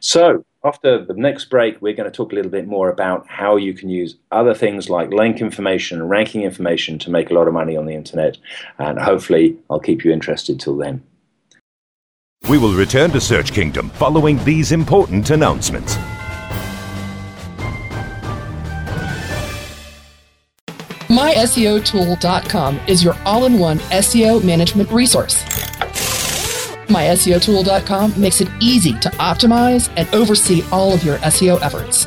So, 0.00 0.44
after 0.62 1.04
the 1.04 1.14
next 1.14 1.46
break, 1.46 1.82
we're 1.82 1.94
going 1.94 2.10
to 2.10 2.16
talk 2.16 2.32
a 2.32 2.34
little 2.34 2.50
bit 2.50 2.66
more 2.66 2.88
about 2.88 3.26
how 3.28 3.56
you 3.56 3.74
can 3.74 3.90
use 3.90 4.16
other 4.30 4.54
things 4.54 4.88
like 4.88 5.12
link 5.12 5.40
information, 5.40 6.08
ranking 6.08 6.42
information 6.42 6.98
to 7.00 7.10
make 7.10 7.30
a 7.30 7.34
lot 7.34 7.48
of 7.48 7.54
money 7.54 7.76
on 7.76 7.84
the 7.84 7.94
internet. 7.94 8.38
And 8.78 8.98
hopefully, 8.98 9.58
I'll 9.68 9.80
keep 9.80 10.04
you 10.04 10.12
interested 10.12 10.58
till 10.58 10.76
then. 10.76 11.02
We 12.48 12.58
will 12.58 12.74
return 12.74 13.10
to 13.12 13.20
Search 13.20 13.52
Kingdom 13.52 13.88
following 13.90 14.42
these 14.44 14.70
important 14.70 15.30
announcements. 15.30 15.96
MySEOtool.com 21.08 22.80
is 22.86 23.02
your 23.02 23.16
all 23.24 23.46
in 23.46 23.58
one 23.58 23.78
SEO 23.78 24.44
management 24.44 24.90
resource. 24.90 25.42
MySEOtool.com 26.88 28.20
makes 28.20 28.42
it 28.42 28.48
easy 28.60 28.92
to 28.98 29.08
optimize 29.10 29.90
and 29.96 30.06
oversee 30.14 30.62
all 30.70 30.92
of 30.92 31.02
your 31.02 31.16
SEO 31.18 31.62
efforts. 31.62 32.06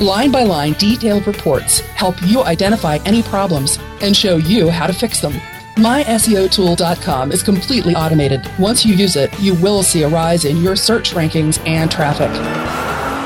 Line 0.00 0.30
by 0.30 0.44
line, 0.44 0.72
detailed 0.74 1.26
reports 1.26 1.80
help 1.80 2.16
you 2.22 2.42
identify 2.44 2.98
any 3.04 3.22
problems 3.22 3.78
and 4.00 4.16
show 4.16 4.36
you 4.36 4.70
how 4.70 4.86
to 4.86 4.92
fix 4.94 5.20
them. 5.20 5.34
MySEOtool.com 5.78 7.30
is 7.30 7.42
completely 7.42 7.94
automated. 7.94 8.40
Once 8.58 8.84
you 8.84 8.94
use 8.94 9.14
it, 9.14 9.30
you 9.38 9.54
will 9.54 9.84
see 9.84 10.02
a 10.02 10.08
rise 10.08 10.44
in 10.44 10.56
your 10.56 10.74
search 10.74 11.12
rankings 11.12 11.64
and 11.68 11.88
traffic. 11.88 12.32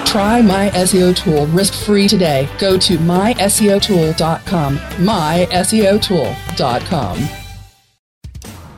Try 0.06 0.42
My 0.42 0.68
SEO 0.70 1.16
Tool 1.16 1.46
risk-free 1.46 2.08
today. 2.08 2.46
Go 2.58 2.76
to 2.78 2.98
myseotool.com. 2.98 4.76
myseotool.com. 4.76 7.28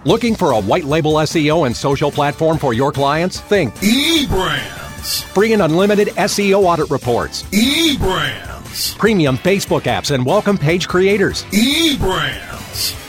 Looking 0.05 0.37
for 0.37 0.53
a 0.53 0.61
white 0.61 0.85
label 0.85 1.15
SEO 1.15 1.67
and 1.67 1.77
social 1.77 2.13
platform 2.13 2.59
for 2.59 2.75
your 2.75 2.93
clients? 2.93 3.41
Think 3.41 3.75
eBrands. 3.77 5.25
Free 5.25 5.53
and 5.53 5.63
unlimited 5.63 6.09
SEO 6.09 6.63
audit 6.63 6.91
reports. 6.91 7.43
eBrands. 7.45 8.97
Premium 8.99 9.37
Facebook 9.37 9.83
apps 9.83 10.15
and 10.15 10.25
welcome 10.25 10.57
page 10.59 10.87
creators. 10.87 11.43
eBrands. 11.47 12.54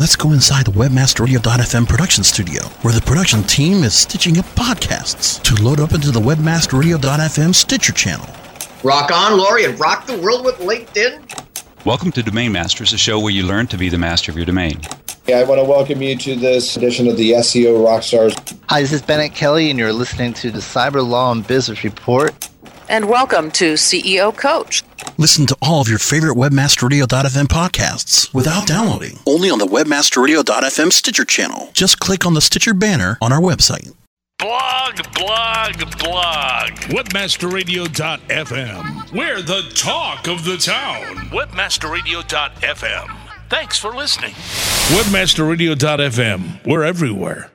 Let's 0.00 0.16
go 0.16 0.32
inside 0.32 0.64
the 0.64 0.72
WebmasterRadio.fm 0.72 1.86
production 1.86 2.24
studio, 2.24 2.62
where 2.80 2.94
the 2.94 3.02
production 3.02 3.42
team 3.42 3.84
is 3.84 3.92
stitching 3.92 4.38
up 4.38 4.46
podcasts 4.56 5.42
to 5.42 5.62
load 5.62 5.78
up 5.78 5.92
into 5.92 6.10
the 6.10 6.18
WebmasterRadio.fm 6.18 7.54
Stitcher 7.54 7.92
channel. 7.92 8.26
Rock 8.82 9.12
on, 9.12 9.36
Lori, 9.36 9.66
and 9.66 9.78
rock 9.78 10.06
the 10.06 10.16
world 10.16 10.46
with 10.46 10.54
LinkedIn. 10.54 11.84
Welcome 11.84 12.12
to 12.12 12.22
Domain 12.22 12.50
Masters, 12.50 12.94
a 12.94 12.96
show 12.96 13.20
where 13.20 13.30
you 13.30 13.42
learn 13.42 13.66
to 13.66 13.76
be 13.76 13.90
the 13.90 13.98
master 13.98 14.32
of 14.32 14.38
your 14.38 14.46
domain. 14.46 14.80
Yeah, 15.26 15.40
I 15.40 15.44
want 15.44 15.60
to 15.60 15.64
welcome 15.64 16.00
you 16.00 16.16
to 16.16 16.34
this 16.34 16.78
edition 16.78 17.06
of 17.06 17.18
the 17.18 17.32
SEO 17.32 17.84
Rockstars. 17.86 18.58
Hi, 18.70 18.80
this 18.80 18.92
is 18.92 19.02
Bennett 19.02 19.34
Kelly, 19.34 19.68
and 19.68 19.78
you're 19.78 19.92
listening 19.92 20.32
to 20.32 20.50
the 20.50 20.60
Cyber 20.60 21.06
Law 21.06 21.30
and 21.30 21.46
Business 21.46 21.84
Report. 21.84 22.29
And 22.90 23.08
welcome 23.08 23.50
to 23.52 23.72
CEO 23.74 24.36
Coach. 24.36 24.82
Listen 25.16 25.46
to 25.46 25.56
all 25.62 25.80
of 25.80 25.88
your 25.88 26.00
favorite 26.00 26.36
WebmasterRadio.fm 26.36 27.46
podcasts 27.46 28.34
without 28.34 28.66
downloading, 28.66 29.20
only 29.26 29.48
on 29.48 29.60
the 29.60 29.66
WebmasterRadio.fm 29.66 30.92
Stitcher 30.92 31.24
channel. 31.24 31.70
Just 31.72 32.00
click 32.00 32.26
on 32.26 32.34
the 32.34 32.40
Stitcher 32.40 32.74
banner 32.74 33.16
on 33.22 33.32
our 33.32 33.40
website. 33.40 33.94
Blog, 34.40 34.96
blog, 35.14 35.78
blog. 36.00 36.70
Webmasterradio.fm. 36.90 39.12
We're 39.12 39.40
the 39.40 39.70
talk 39.76 40.26
of 40.26 40.44
the 40.44 40.56
town. 40.56 41.28
Webmasterradio.fm. 41.28 43.16
Thanks 43.48 43.78
for 43.78 43.94
listening. 43.94 44.32
Webmasterradio.fm. 44.32 46.66
We're 46.66 46.82
everywhere. 46.82 47.52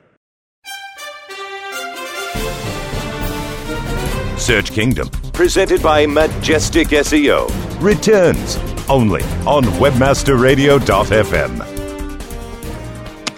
Search 4.46 4.70
Kingdom, 4.70 5.10
presented 5.36 5.82
by 5.82 6.06
Majestic 6.06 6.88
SEO, 6.88 7.46
returns 7.78 8.56
only 8.88 9.22
on 9.46 9.64
webmasterradio.fm. 9.64 11.58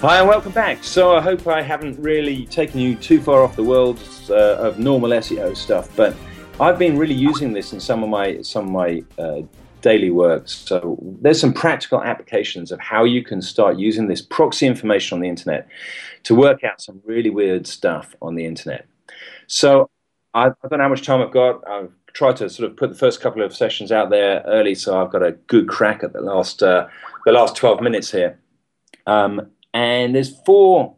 Hi, 0.00 0.20
and 0.20 0.28
welcome 0.28 0.52
back. 0.52 0.84
So, 0.84 1.16
I 1.16 1.20
hope 1.20 1.48
I 1.48 1.60
haven't 1.60 1.98
really 1.98 2.46
taken 2.46 2.78
you 2.78 2.94
too 2.94 3.20
far 3.20 3.42
off 3.42 3.56
the 3.56 3.64
world 3.64 4.00
uh, 4.30 4.34
of 4.34 4.78
normal 4.78 5.10
SEO 5.10 5.56
stuff, 5.56 5.90
but 5.96 6.14
I've 6.60 6.78
been 6.78 6.96
really 6.96 7.16
using 7.16 7.52
this 7.52 7.72
in 7.72 7.80
some 7.80 8.04
of 8.04 8.08
my 8.08 8.42
some 8.42 8.66
of 8.66 8.70
my 8.70 9.02
uh, 9.18 9.42
daily 9.80 10.10
work. 10.12 10.48
So, 10.48 10.96
there's 11.20 11.40
some 11.40 11.52
practical 11.52 12.00
applications 12.00 12.70
of 12.70 12.78
how 12.78 13.02
you 13.02 13.24
can 13.24 13.42
start 13.42 13.76
using 13.76 14.06
this 14.06 14.22
proxy 14.22 14.68
information 14.68 15.16
on 15.16 15.20
the 15.20 15.28
internet 15.28 15.66
to 16.22 16.36
work 16.36 16.62
out 16.62 16.80
some 16.80 17.02
really 17.04 17.30
weird 17.30 17.66
stuff 17.66 18.14
on 18.22 18.36
the 18.36 18.44
internet. 18.44 18.86
So, 19.48 19.90
I, 20.38 20.46
I 20.48 20.68
don't 20.68 20.78
know 20.78 20.84
how 20.84 20.88
much 20.88 21.04
time 21.04 21.20
I've 21.20 21.32
got. 21.32 21.66
I've 21.68 21.92
tried 22.12 22.36
to 22.36 22.48
sort 22.48 22.70
of 22.70 22.76
put 22.76 22.90
the 22.90 22.96
first 22.96 23.20
couple 23.20 23.42
of 23.42 23.54
sessions 23.54 23.90
out 23.92 24.10
there 24.10 24.42
early, 24.46 24.74
so 24.74 25.00
I've 25.00 25.10
got 25.10 25.22
a 25.22 25.32
good 25.32 25.68
crack 25.68 26.02
at 26.02 26.12
the 26.12 26.20
last 26.20 26.62
uh, 26.62 26.86
the 27.26 27.32
last 27.32 27.56
12 27.56 27.80
minutes 27.80 28.10
here. 28.10 28.38
Um, 29.06 29.50
and 29.74 30.14
there's 30.14 30.38
four 30.42 30.96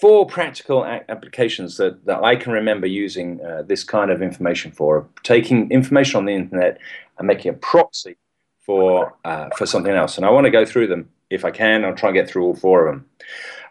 four 0.00 0.26
practical 0.26 0.84
applications 0.84 1.76
that, 1.76 2.04
that 2.04 2.22
I 2.22 2.36
can 2.36 2.52
remember 2.52 2.86
using 2.86 3.40
uh, 3.40 3.62
this 3.62 3.84
kind 3.84 4.10
of 4.10 4.22
information 4.22 4.72
for, 4.72 5.08
taking 5.22 5.70
information 5.70 6.18
on 6.18 6.24
the 6.24 6.34
internet 6.34 6.78
and 7.16 7.26
making 7.26 7.52
a 7.52 7.54
proxy 7.54 8.16
for 8.60 9.16
uh, 9.24 9.48
for 9.56 9.66
something 9.66 9.92
else. 9.92 10.16
And 10.16 10.26
I 10.26 10.30
want 10.30 10.44
to 10.46 10.50
go 10.50 10.64
through 10.64 10.88
them 10.88 11.10
if 11.30 11.44
I 11.44 11.50
can. 11.50 11.84
I'll 11.84 11.94
try 11.94 12.10
and 12.10 12.16
get 12.16 12.28
through 12.28 12.44
all 12.44 12.54
four 12.54 12.86
of 12.86 12.94
them. 12.94 13.06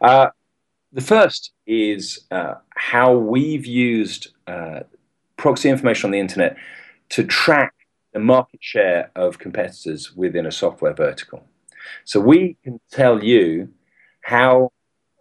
Uh, 0.02 0.28
the 0.91 1.02
first 1.02 1.52
is 1.65 2.26
uh, 2.32 2.56
how 2.76 3.15
we've 3.15 3.65
used 3.65 4.30
uh, 4.47 4.82
proxy 5.43 5.69
information 5.69 6.08
on 6.08 6.12
the 6.12 6.23
internet 6.27 6.56
to 7.10 7.21
track 7.41 7.73
the 8.13 8.19
market 8.19 8.62
share 8.62 9.12
of 9.15 9.39
competitors 9.45 10.01
within 10.15 10.45
a 10.45 10.51
software 10.51 10.93
vertical. 10.93 11.39
So 12.06 12.15
we 12.19 12.39
can 12.63 12.79
tell 12.99 13.15
you 13.32 13.69
how. 14.21 14.71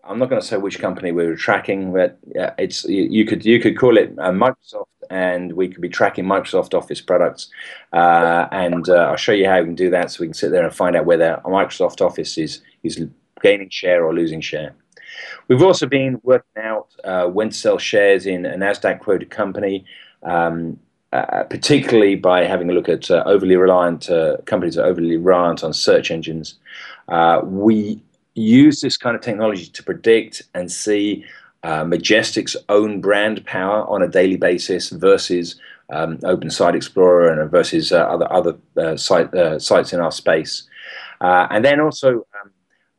I'm 0.05 0.19
not 0.19 0.29
going 0.31 0.43
to 0.43 0.47
say 0.47 0.57
which 0.57 0.81
company 0.81 1.13
we 1.13 1.25
were 1.29 1.37
tracking, 1.49 1.81
but 1.93 2.19
it's 2.65 2.79
you 3.19 3.25
could 3.29 3.43
you 3.53 3.59
could 3.63 3.77
call 3.83 3.95
it 4.03 4.09
uh, 4.19 4.33
Microsoft, 4.45 4.99
and 5.11 5.53
we 5.61 5.69
could 5.69 5.81
be 5.81 5.89
tracking 6.01 6.25
Microsoft 6.25 6.75
Office 6.81 7.01
products, 7.11 7.43
uh, 7.93 8.49
and 8.51 8.89
uh, 8.89 9.11
I'll 9.11 9.25
show 9.27 9.37
you 9.41 9.47
how 9.51 9.61
we 9.61 9.67
can 9.71 9.77
do 9.87 9.91
that, 9.91 10.11
so 10.11 10.17
we 10.21 10.27
can 10.27 10.35
sit 10.43 10.51
there 10.51 10.65
and 10.65 10.75
find 10.75 10.97
out 10.97 11.07
whether 11.07 11.41
Microsoft 11.45 12.01
Office 12.09 12.33
is 12.37 12.53
is 12.83 12.95
gaining 13.45 13.71
share 13.71 14.01
or 14.05 14.13
losing 14.21 14.41
share. 14.41 14.75
We've 15.49 15.63
also 15.63 15.87
been 15.87 16.21
working 16.23 16.63
out 16.73 16.89
uh, 17.05 17.27
when 17.37 17.51
to 17.51 17.57
sell 17.65 17.79
shares 17.79 18.27
in 18.27 18.47
a 18.47 18.57
Nasdaq 18.57 19.01
quoted 19.01 19.31
company, 19.31 19.85
um, 20.23 20.79
uh, 21.13 21.43
particularly 21.45 22.15
by 22.17 22.45
having 22.45 22.71
a 22.71 22.73
look 22.73 22.89
at 22.89 23.11
uh, 23.11 23.23
overly 23.27 23.57
reliant 23.57 24.09
companies 24.47 24.77
that 24.77 24.85
are 24.85 24.89
overly 24.89 25.17
reliant 25.17 25.63
on 25.63 25.73
search 25.73 26.11
engines. 26.11 26.55
we 27.45 28.03
use 28.35 28.81
this 28.81 28.97
kind 28.97 29.15
of 29.15 29.21
technology 29.21 29.67
to 29.67 29.83
predict 29.83 30.43
and 30.55 30.73
see 30.73 31.23
uh, 31.65 31.85
Majestic's 31.85 32.57
own 32.69 33.01
brand 33.01 33.45
power 33.45 33.87
on 33.89 34.03
a 34.03 34.09
daily 34.09 34.37
basis 34.37 34.91
versus 34.91 35.57
um, 35.91 36.19
Open 36.25 36.51
Site 36.51 36.75
Explorer 36.75 37.31
and 37.31 37.51
versus 37.51 37.93
uh, 37.93 37.99
other 38.05 38.33
other 38.33 38.57
uh, 38.79 38.97
site, 38.97 39.31
sites 39.61 39.93
in 39.93 40.01
our 40.01 40.11
space, 40.11 40.63
and 41.21 41.65
then 41.65 41.79
also 41.79 42.27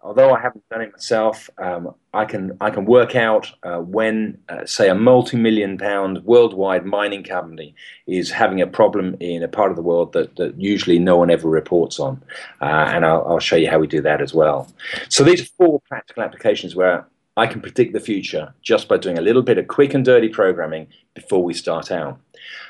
although 0.03 0.33
I 0.33 0.39
haven't 0.39 0.67
done 0.69 0.81
it 0.81 0.91
myself, 0.91 1.49
um, 1.57 1.95
I 2.13 2.25
can 2.25 2.57
I 2.61 2.69
can 2.69 2.85
work 2.85 3.15
out 3.15 3.51
uh, 3.63 3.79
when, 3.79 4.37
uh, 4.49 4.65
say, 4.65 4.89
a 4.89 4.95
multi-million 4.95 5.77
pound 5.77 6.23
worldwide 6.25 6.85
mining 6.85 7.23
company 7.23 7.73
is 8.05 8.29
having 8.29 8.61
a 8.61 8.67
problem 8.67 9.15
in 9.19 9.41
a 9.41 9.47
part 9.47 9.71
of 9.71 9.77
the 9.77 9.81
world 9.81 10.13
that, 10.13 10.35
that 10.35 10.59
usually 10.59 10.99
no 10.99 11.17
one 11.17 11.31
ever 11.31 11.49
reports 11.49 11.99
on, 11.99 12.21
uh, 12.61 12.91
and 12.93 13.05
I'll, 13.05 13.25
I'll 13.27 13.39
show 13.39 13.55
you 13.55 13.69
how 13.69 13.79
we 13.79 13.87
do 13.87 14.01
that 14.01 14.21
as 14.21 14.33
well. 14.33 14.67
So 15.09 15.23
these 15.23 15.41
are 15.41 15.49
four 15.57 15.81
practical 15.87 16.23
applications 16.23 16.75
where 16.75 17.07
I 17.35 17.47
can 17.47 17.61
predict 17.61 17.93
the 17.93 17.99
future 17.99 18.53
just 18.61 18.87
by 18.87 18.97
doing 18.97 19.17
a 19.17 19.21
little 19.21 19.41
bit 19.41 19.57
of 19.57 19.67
quick 19.67 19.93
and 19.93 20.05
dirty 20.05 20.29
programming 20.29 20.87
before 21.15 21.43
we 21.43 21.53
start 21.53 21.91
out. 21.91 22.19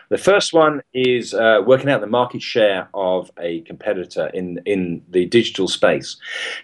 The 0.09 0.17
first 0.17 0.53
one 0.53 0.81
is 0.93 1.33
uh, 1.33 1.61
working 1.65 1.89
out 1.89 2.01
the 2.01 2.07
market 2.07 2.41
share 2.41 2.87
of 2.93 3.31
a 3.39 3.61
competitor 3.61 4.27
in 4.27 4.61
in 4.65 5.01
the 5.09 5.25
digital 5.25 5.67
space. 5.67 6.17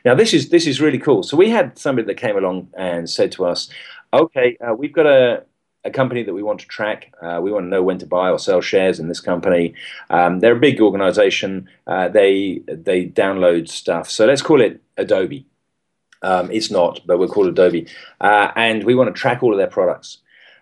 Now, 0.05 0.15
this 0.15 0.33
is 0.33 0.49
this 0.49 0.67
is 0.67 0.79
really 0.79 0.99
cool. 0.99 1.23
So 1.23 1.35
we 1.35 1.49
had 1.49 1.77
somebody 1.77 2.05
that 2.07 2.15
came 2.15 2.37
along 2.37 2.69
and 2.77 3.09
said 3.09 3.31
to 3.33 3.45
us, 3.45 3.69
"Okay, 4.13 4.57
uh, 4.65 4.73
we've 4.73 4.93
got 4.93 5.05
a." 5.05 5.43
A 5.85 5.89
company 5.89 6.23
that 6.23 6.33
we 6.33 6.43
want 6.43 6.59
to 6.59 6.67
track. 6.67 7.13
Uh, 7.21 7.39
we 7.41 7.53
want 7.53 7.63
to 7.63 7.69
know 7.69 7.81
when 7.81 7.97
to 7.99 8.05
buy 8.05 8.29
or 8.29 8.37
sell 8.37 8.59
shares 8.59 8.99
in 8.99 9.07
this 9.07 9.21
company. 9.21 9.73
Um, 10.09 10.41
they're 10.41 10.57
a 10.57 10.59
big 10.59 10.81
organization. 10.81 11.69
Uh, 11.87 12.09
they 12.09 12.61
they 12.67 13.05
download 13.07 13.69
stuff. 13.69 14.09
So 14.09 14.25
let's 14.25 14.41
call 14.41 14.59
it 14.59 14.81
Adobe. 14.97 15.45
Um, 16.21 16.51
it's 16.51 16.69
not, 16.69 17.01
but 17.05 17.17
we'll 17.17 17.29
call 17.29 17.47
it 17.47 17.51
Adobe. 17.51 17.87
Uh, 18.19 18.51
and 18.55 18.83
we 18.83 18.95
want 18.95 19.13
to 19.13 19.19
track 19.19 19.41
all 19.41 19.53
of 19.53 19.57
their 19.57 19.67
products. 19.67 20.19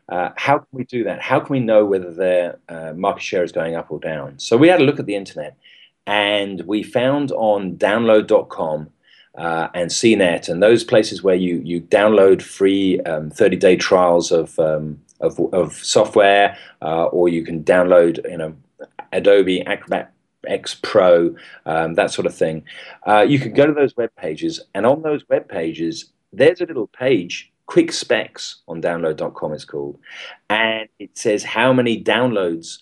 Uh, 0.10 0.30
how 0.38 0.60
can 0.60 0.68
we 0.72 0.86
do 0.86 1.04
that? 1.04 1.22
How 1.22 1.40
can 1.40 1.54
we 1.54 1.60
know 1.60 1.86
whether 1.86 2.14
their 2.14 2.60
uh, 2.70 2.94
market 2.94 3.24
share 3.24 3.44
is 3.44 3.52
going 3.52 3.76
up 3.76 3.92
or 3.92 4.00
down? 4.00 4.40
So 4.40 4.56
we 4.56 4.70
had 4.70 4.80
a 4.80 4.84
look 4.84 5.00
at 5.00 5.06
the 5.06 5.16
internet 5.16 5.58
and 6.06 6.62
we 6.62 6.84
found 6.84 7.32
on 7.34 7.76
download.com 7.76 8.90
uh, 9.38 9.68
and 9.74 9.92
CNET 9.92 10.50
and 10.50 10.64
those 10.64 10.84
places 10.84 11.22
where 11.22 11.36
you, 11.36 11.62
you 11.64 11.82
download 11.82 12.42
free 12.42 13.00
30 13.06 13.56
um, 13.56 13.60
day 13.60 13.76
trials 13.76 14.32
of, 14.32 14.58
um, 14.60 15.00
of, 15.20 15.40
of, 15.54 15.74
software 15.74 16.58
uh, 16.82 17.06
or 17.06 17.30
you 17.30 17.44
can 17.44 17.64
download 17.64 18.20
you 18.30 18.38
know, 18.38 18.56
Adobe 19.12 19.66
Acrobat 19.66 20.12
X 20.48 20.76
Pro, 20.82 21.36
um, 21.66 21.96
that 21.96 22.12
sort 22.12 22.26
of 22.26 22.36
thing. 22.36 22.64
Uh, 23.06 23.26
you 23.28 23.40
can 23.40 23.54
go 23.54 23.66
to 23.66 23.74
those 23.74 23.96
web 23.96 24.12
pages, 24.16 24.62
and 24.74 24.86
on 24.86 25.02
those 25.02 25.28
web 25.30 25.48
pages, 25.48 26.12
there's 26.34 26.62
a 26.62 26.66
little 26.66 26.88
page 26.88 27.52
quick 27.68 27.92
specs 27.92 28.62
on 28.68 28.82
download.com 28.82 29.54
it's 29.54 29.66
called 29.66 30.00
and 30.50 30.88
it 31.00 31.16
says 31.18 31.44
how 31.44 31.72
many 31.72 32.02
downloads 32.02 32.80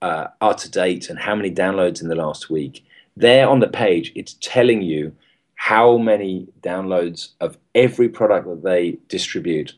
uh, 0.00 0.26
are 0.40 0.54
to 0.54 0.70
date 0.70 1.08
and 1.08 1.18
how 1.18 1.34
many 1.34 1.50
downloads 1.50 2.02
in 2.02 2.08
the 2.08 2.14
last 2.14 2.50
week 2.50 2.84
there 3.16 3.48
on 3.48 3.60
the 3.60 3.68
page 3.68 4.10
it's 4.14 4.36
telling 4.40 4.82
you 4.82 5.14
how 5.54 5.96
many 5.98 6.48
downloads 6.62 7.32
of 7.40 7.56
every 7.74 8.08
product 8.08 8.48
that 8.48 8.64
they 8.64 8.98
distribute 9.08 9.74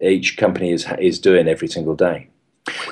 each 0.00 0.36
company 0.36 0.70
is, 0.70 0.86
is 1.00 1.18
doing 1.18 1.48
every 1.48 1.66
single 1.66 1.96
day 1.96 2.28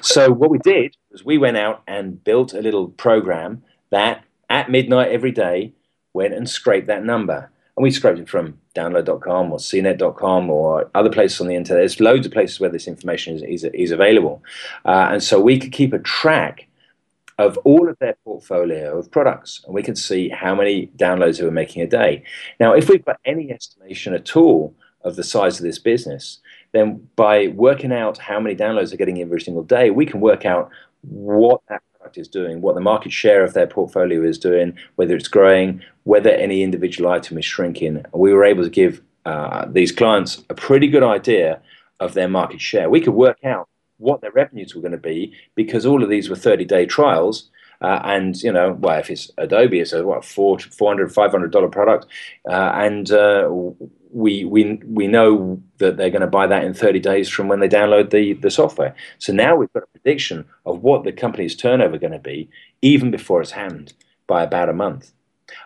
so 0.01 0.33
what 0.33 0.51
we 0.51 0.59
did 0.59 0.97
was 1.13 1.25
we 1.25 1.37
went 1.37 1.59
out 1.59 1.83
and 1.87 2.25
built 2.25 2.55
a 2.55 2.63
little 2.63 2.89
program 2.89 3.63
that 3.91 4.25
at 4.51 4.71
midnight 4.71 5.11
every 5.11 5.33
day 5.33 5.73
went 6.13 6.35
and 6.35 6.49
scraped 6.49 6.87
that 6.87 7.05
number 7.05 7.51
and 7.77 7.83
we 7.83 7.91
scraped 7.91 8.21
it 8.21 8.29
from 8.29 8.59
download.com 8.75 9.53
or 9.53 9.59
cnet.com 9.59 10.51
or 10.51 10.91
other 10.95 11.11
places 11.11 11.41
on 11.41 11.49
the 11.49 11.57
internet. 11.57 11.81
There's 11.81 12.01
loads 12.01 12.27
of 12.27 12.33
places 12.33 12.61
where 12.61 12.71
this 12.71 12.87
information 12.87 13.37
is, 13.37 13.43
is, 13.43 13.65
is 13.75 13.91
available. 13.91 14.43
Uh, 14.85 15.09
and 15.11 15.23
so 15.23 15.41
we 15.41 15.59
could 15.59 15.73
keep 15.73 15.93
a 15.93 15.99
track 15.99 16.69
of 17.39 17.59
all 17.59 17.89
of 17.89 17.99
their 17.99 18.17
portfolio 18.25 18.97
of 18.97 19.11
products 19.11 19.63
and 19.67 19.75
we 19.75 19.83
can 19.83 19.97
see 19.97 20.29
how 20.29 20.55
many 20.55 20.87
downloads 20.97 21.39
they 21.39 21.45
were 21.45 21.51
making 21.51 21.83
a 21.83 21.87
day. 21.87 22.23
Now, 22.61 22.75
if 22.75 22.89
we've 22.89 23.05
got 23.05 23.19
any 23.25 23.51
estimation 23.51 24.15
at 24.15 24.37
all 24.37 24.75
of 25.03 25.17
the 25.17 25.25
size 25.25 25.59
of 25.59 25.65
this 25.65 25.81
business, 25.81 26.39
then 26.73 27.09
by 27.17 27.49
working 27.49 27.93
out 27.93 28.19
how 28.19 28.39
many 28.39 28.55
downloads 28.55 28.91
they're 28.91 28.99
getting 28.99 29.21
every 29.21 29.41
single 29.41 29.65
day, 29.65 29.91
we 29.91 30.07
can 30.07 30.21
work 30.21 30.45
out 30.45 30.71
what 31.03 31.61
that 31.69 31.83
product 32.05 32.19
is 32.19 32.29
doing, 32.29 32.61
what 32.61 32.75
the 32.75 32.83
market 32.83 33.13
share 33.13 33.43
of 33.43 33.55
their 33.55 33.67
portfolio 33.67 34.23
is 34.23 34.39
doing, 34.39 34.77
whether 34.97 35.17
it's 35.17 35.29
growing, 35.29 35.81
whether 36.03 36.29
any 36.29 36.63
individual 36.63 37.11
item 37.11 37.39
is 37.39 37.47
shrinking. 37.47 38.05
We 38.13 38.35
were 38.35 38.45
able 38.45 38.63
to 38.63 38.69
give 38.69 39.01
uh, 39.25 39.65
these 39.71 39.91
clients 39.91 40.45
a 40.51 40.55
pretty 40.55 40.87
good 40.89 41.03
idea 41.03 41.63
of 42.01 42.13
their 42.13 42.29
market 42.29 42.61
share. 42.61 42.91
We 42.91 43.01
could 43.01 43.15
work 43.15 43.39
out 43.43 43.69
what 43.97 44.21
their 44.21 44.33
revenues 44.33 44.75
were 44.75 44.83
going 44.83 44.93
to 44.93 44.99
be 44.99 45.33
because 45.55 45.87
all 45.87 46.03
of 46.03 46.11
these 46.11 46.29
were 46.29 46.37
30 46.37 46.67
day 46.67 46.85
trials. 46.85 47.49
Uh, 47.85 48.01
and 48.05 48.43
you 48.43 48.51
know, 48.51 48.73
well, 48.81 48.99
if 48.99 49.11
it's 49.11 49.31
Adobe, 49.37 49.79
it's 49.79 49.93
a 49.93 50.07
what 50.07 50.25
four, 50.25 50.59
400 50.59 51.13
500 51.13 51.53
dollar 51.53 51.69
product, 51.69 52.07
uh, 52.49 52.73
and 52.75 53.11
uh, 53.11 53.47
we 54.11 54.47
we 54.47 54.81
we 54.87 55.07
know 55.07 55.63
that 55.79 55.99
they're 55.99 56.09
going 56.09 56.23
to 56.23 56.27
buy 56.27 56.47
that 56.47 56.65
in 56.65 56.73
30 56.73 57.01
days 57.01 57.29
from 57.29 57.47
when 57.49 57.61
they 57.61 57.69
download 57.69 58.09
the 58.09 58.33
the 58.35 58.51
software. 58.51 58.95
So 59.19 59.35
now 59.35 59.55
we've 59.55 59.73
got 59.75 59.83
a 59.83 59.99
prediction 59.99 60.47
of 60.65 60.83
what 60.83 61.05
the 61.05 61.13
company's 61.13 61.55
turnover 61.55 61.99
going 61.99 62.15
to 62.15 62.19
be 62.19 62.49
even 62.81 63.11
before 63.11 63.43
it's 63.43 63.51
happened 63.51 63.93
by 64.27 64.43
about 64.43 64.71
a 64.71 64.73
month. 64.73 65.13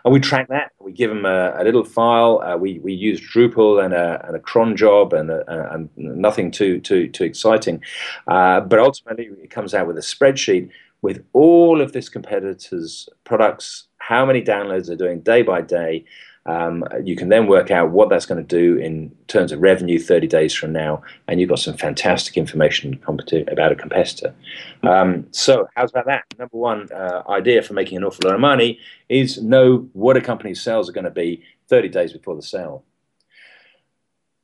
And 0.03 0.13
we 0.13 0.19
track 0.19 0.49
that. 0.49 0.73
We 0.79 0.91
give 0.91 1.09
them 1.09 1.25
a, 1.25 1.53
a 1.57 1.63
little 1.63 1.85
file. 1.85 2.41
Uh, 2.41 2.57
we, 2.57 2.79
we 2.79 2.93
use 2.93 3.21
Drupal 3.21 3.83
and 3.83 3.93
a, 3.93 4.21
and 4.27 4.35
a 4.35 4.39
cron 4.39 4.75
job 4.75 5.13
and, 5.13 5.31
a, 5.31 5.73
and 5.73 5.89
nothing 5.95 6.51
too 6.51 6.81
too 6.81 7.07
too 7.07 7.23
exciting. 7.23 7.81
Uh, 8.27 8.59
but 8.59 8.79
ultimately, 8.79 9.29
it 9.41 9.49
comes 9.49 9.73
out 9.73 9.87
with 9.87 9.97
a 9.97 10.01
spreadsheet 10.01 10.69
with 11.01 11.23
all 11.33 11.81
of 11.81 11.93
this 11.93 12.09
competitor's 12.09 13.07
products, 13.23 13.87
how 13.97 14.25
many 14.25 14.41
downloads 14.41 14.87
they're 14.87 14.95
doing 14.95 15.21
day 15.21 15.41
by 15.41 15.61
day, 15.61 16.05
um, 16.45 16.83
you 17.03 17.15
can 17.15 17.29
then 17.29 17.47
work 17.47 17.69
out 17.69 17.91
what 17.91 18.09
that's 18.09 18.25
going 18.25 18.43
to 18.43 18.47
do 18.47 18.81
in 18.81 19.15
terms 19.27 19.51
of 19.51 19.61
revenue 19.61 19.99
30 19.99 20.25
days 20.25 20.53
from 20.53 20.71
now, 20.71 21.01
and 21.27 21.39
you've 21.39 21.49
got 21.49 21.59
some 21.59 21.77
fantastic 21.77 22.37
information 22.37 22.99
about 23.47 23.71
a 23.71 23.75
competitor. 23.75 24.33
Um, 24.81 25.27
so, 25.31 25.67
how's 25.75 25.91
about 25.91 26.07
that? 26.07 26.23
Number 26.39 26.57
one 26.57 26.91
uh, 26.91 27.23
idea 27.29 27.61
for 27.61 27.73
making 27.73 27.97
an 27.97 28.03
awful 28.03 28.27
lot 28.27 28.33
of 28.33 28.41
money 28.41 28.79
is 29.09 29.41
know 29.41 29.89
what 29.93 30.17
a 30.17 30.21
company's 30.21 30.61
sales 30.61 30.89
are 30.89 30.93
going 30.93 31.03
to 31.03 31.11
be 31.11 31.43
30 31.67 31.89
days 31.89 32.13
before 32.13 32.35
the 32.35 32.41
sale. 32.41 32.83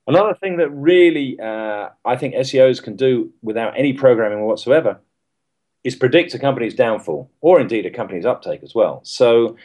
Another 0.05 0.35
thing 0.35 0.57
that 0.57 0.69
really 0.69 1.39
uh, 1.39 1.89
I 2.03 2.15
think 2.17 2.35
SEOs 2.35 2.83
can 2.83 2.95
do 2.95 3.33
without 3.41 3.73
any 3.75 3.93
programming 3.93 4.41
whatsoever 4.41 4.99
is 5.85 5.95
predict 5.95 6.33
a 6.33 6.39
company's 6.39 6.73
downfall, 6.73 7.29
or 7.39 7.61
indeed 7.61 7.85
a 7.85 7.91
company's 7.91 8.25
uptake 8.25 8.63
as 8.63 8.75
well. 8.75 8.99
So, 9.03 9.55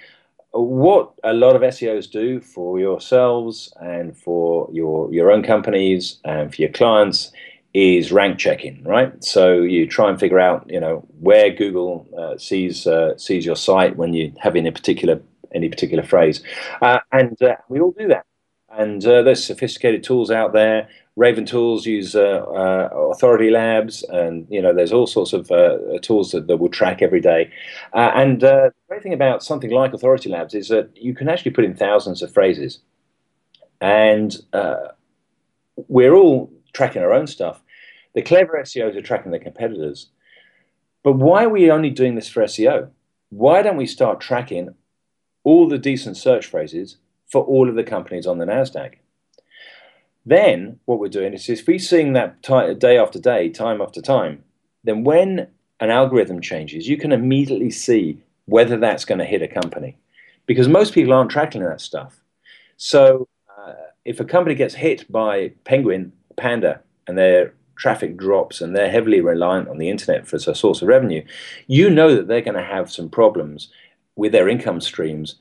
what 0.53 1.13
a 1.25 1.33
lot 1.33 1.57
of 1.57 1.63
SEOs 1.63 2.11
do 2.11 2.41
for 2.41 2.79
yourselves 2.79 3.73
and 3.81 4.17
for 4.17 4.69
your 4.73 5.13
your 5.13 5.33
own 5.33 5.43
companies 5.43 6.19
and 6.25 6.55
for 6.55 6.63
your 6.63 6.71
clients 6.71 7.33
is 7.73 8.11
rank 8.13 8.39
checking, 8.39 8.83
right? 8.83 9.13
So 9.23 9.63
you 9.63 9.87
try 9.87 10.11
and 10.11 10.19
figure 10.19 10.41
out, 10.41 10.69
you 10.69 10.81
know, 10.81 11.07
where 11.21 11.51
Google 11.51 12.07
uh, 12.19 12.37
sees 12.37 12.87
uh, 12.87 13.17
sees 13.17 13.47
your 13.47 13.57
site 13.57 13.97
when 13.97 14.13
you 14.13 14.33
have 14.41 14.57
any 14.57 14.71
particular 14.71 15.21
any 15.55 15.69
particular 15.69 16.05
phrase, 16.05 16.43
uh, 16.83 17.01
and 17.13 17.41
uh, 17.43 17.57
we 17.69 17.81
all 17.81 17.93
do 17.99 18.09
that. 18.09 18.27
And 18.71 19.05
uh, 19.05 19.23
there's 19.23 19.45
sophisticated 19.45 20.05
tools 20.05 20.31
out 20.31 20.53
there 20.53 20.89
Raven 21.21 21.45
Tools 21.45 21.85
use 21.85 22.17
uh, 22.17 22.47
uh, 22.49 22.89
Authority 23.13 23.51
Labs, 23.51 24.03
and 24.05 24.47
you 24.49 24.63
know 24.63 24.73
there's 24.73 24.91
all 24.91 25.07
sorts 25.07 25.35
of 25.35 25.51
uh, 25.51 25.77
tools 26.01 26.31
that, 26.31 26.47
that 26.47 26.57
will 26.57 26.71
track 26.71 27.03
every 27.03 27.21
day. 27.21 27.53
Uh, 27.93 28.11
and 28.15 28.43
uh, 28.43 28.71
the 28.71 28.75
great 28.89 29.03
thing 29.03 29.13
about 29.13 29.43
something 29.43 29.71
like 29.71 29.93
Authority 29.93 30.31
Labs 30.31 30.55
is 30.55 30.69
that 30.69 30.89
you 30.97 31.15
can 31.15 31.29
actually 31.29 31.51
put 31.51 31.67
in 31.67 31.75
thousands 31.75 32.23
of 32.23 32.33
phrases, 32.33 32.79
and 33.83 34.35
uh, 34.55 34.89
we're 35.89 36.15
all 36.15 36.51
tracking 36.73 37.03
our 37.03 37.13
own 37.13 37.27
stuff. 37.27 37.61
The 38.15 38.23
clever 38.23 38.59
SEOs 38.63 38.97
are 38.97 39.03
tracking 39.03 39.31
their 39.31 39.41
competitors, 39.41 40.09
but 41.03 41.17
why 41.17 41.45
are 41.45 41.51
we 41.51 41.71
only 41.71 41.91
doing 41.91 42.15
this 42.15 42.31
for 42.31 42.43
SEO? 42.45 42.89
Why 43.29 43.61
don't 43.61 43.77
we 43.77 43.87
start 43.87 44.23
tracking 44.23 44.71
all 45.45 45.69
the 45.69 45.77
decent 45.77 46.17
search 46.17 46.47
phrases 46.47 46.97
for 47.31 47.45
all 47.45 47.69
of 47.69 47.75
the 47.75 47.85
companies 47.85 48.27
on 48.27 48.39
the 48.39 48.47
Nasdaq? 48.47 48.95
Then 50.27 50.79
what 50.85 50.99
we're 50.99 51.09
doing 51.09 51.33
is 51.33 51.49
if 51.49 51.67
we're 51.67 51.79
seeing 51.79 52.13
that 52.13 52.43
day 52.79 52.99
after 52.99 53.19
day, 53.19 53.49
time 53.49 53.81
after 53.81 54.03
time, 54.03 54.45
then 54.85 55.05
when 55.05 55.49
an 55.81 55.91
algorithm 55.91 56.41
changes, 56.41 56.89
you 56.89 56.97
can 56.97 57.13
immediately 57.13 57.71
see 57.71 58.23
whether 58.47 58.77
that's 58.77 59.05
going 59.05 59.19
to 59.19 59.25
hit 59.25 59.43
a 59.43 59.49
company 59.49 59.97
because 60.47 60.69
most 60.69 60.93
people 60.93 61.13
aren't 61.13 61.31
tracking 61.31 61.63
that 61.63 61.81
stuff. 61.81 62.21
So 62.77 63.29
uh, 63.59 63.75
if 64.05 64.21
a 64.21 64.25
company 64.25 64.55
gets 64.55 64.75
hit 64.75 65.11
by 65.11 65.53
Penguin, 65.65 66.13
Panda, 66.37 66.81
and 67.07 67.17
their 67.17 67.55
traffic 67.77 68.17
drops 68.17 68.61
and 68.61 68.77
they're 68.77 68.91
heavily 68.91 69.21
reliant 69.21 69.69
on 69.69 69.79
the 69.79 69.89
internet 69.89 70.27
for 70.27 70.37
a 70.37 70.55
source 70.55 70.83
of 70.83 70.89
revenue, 70.89 71.25
you 71.67 71.89
know 71.89 72.15
that 72.15 72.29
they're 72.29 72.41
going 72.43 72.57
to 72.57 72.63
have 72.63 72.91
some 72.91 73.09
problems 73.09 73.69
with 74.17 74.33
their 74.33 74.49
income 74.49 74.81
streams 74.81 75.37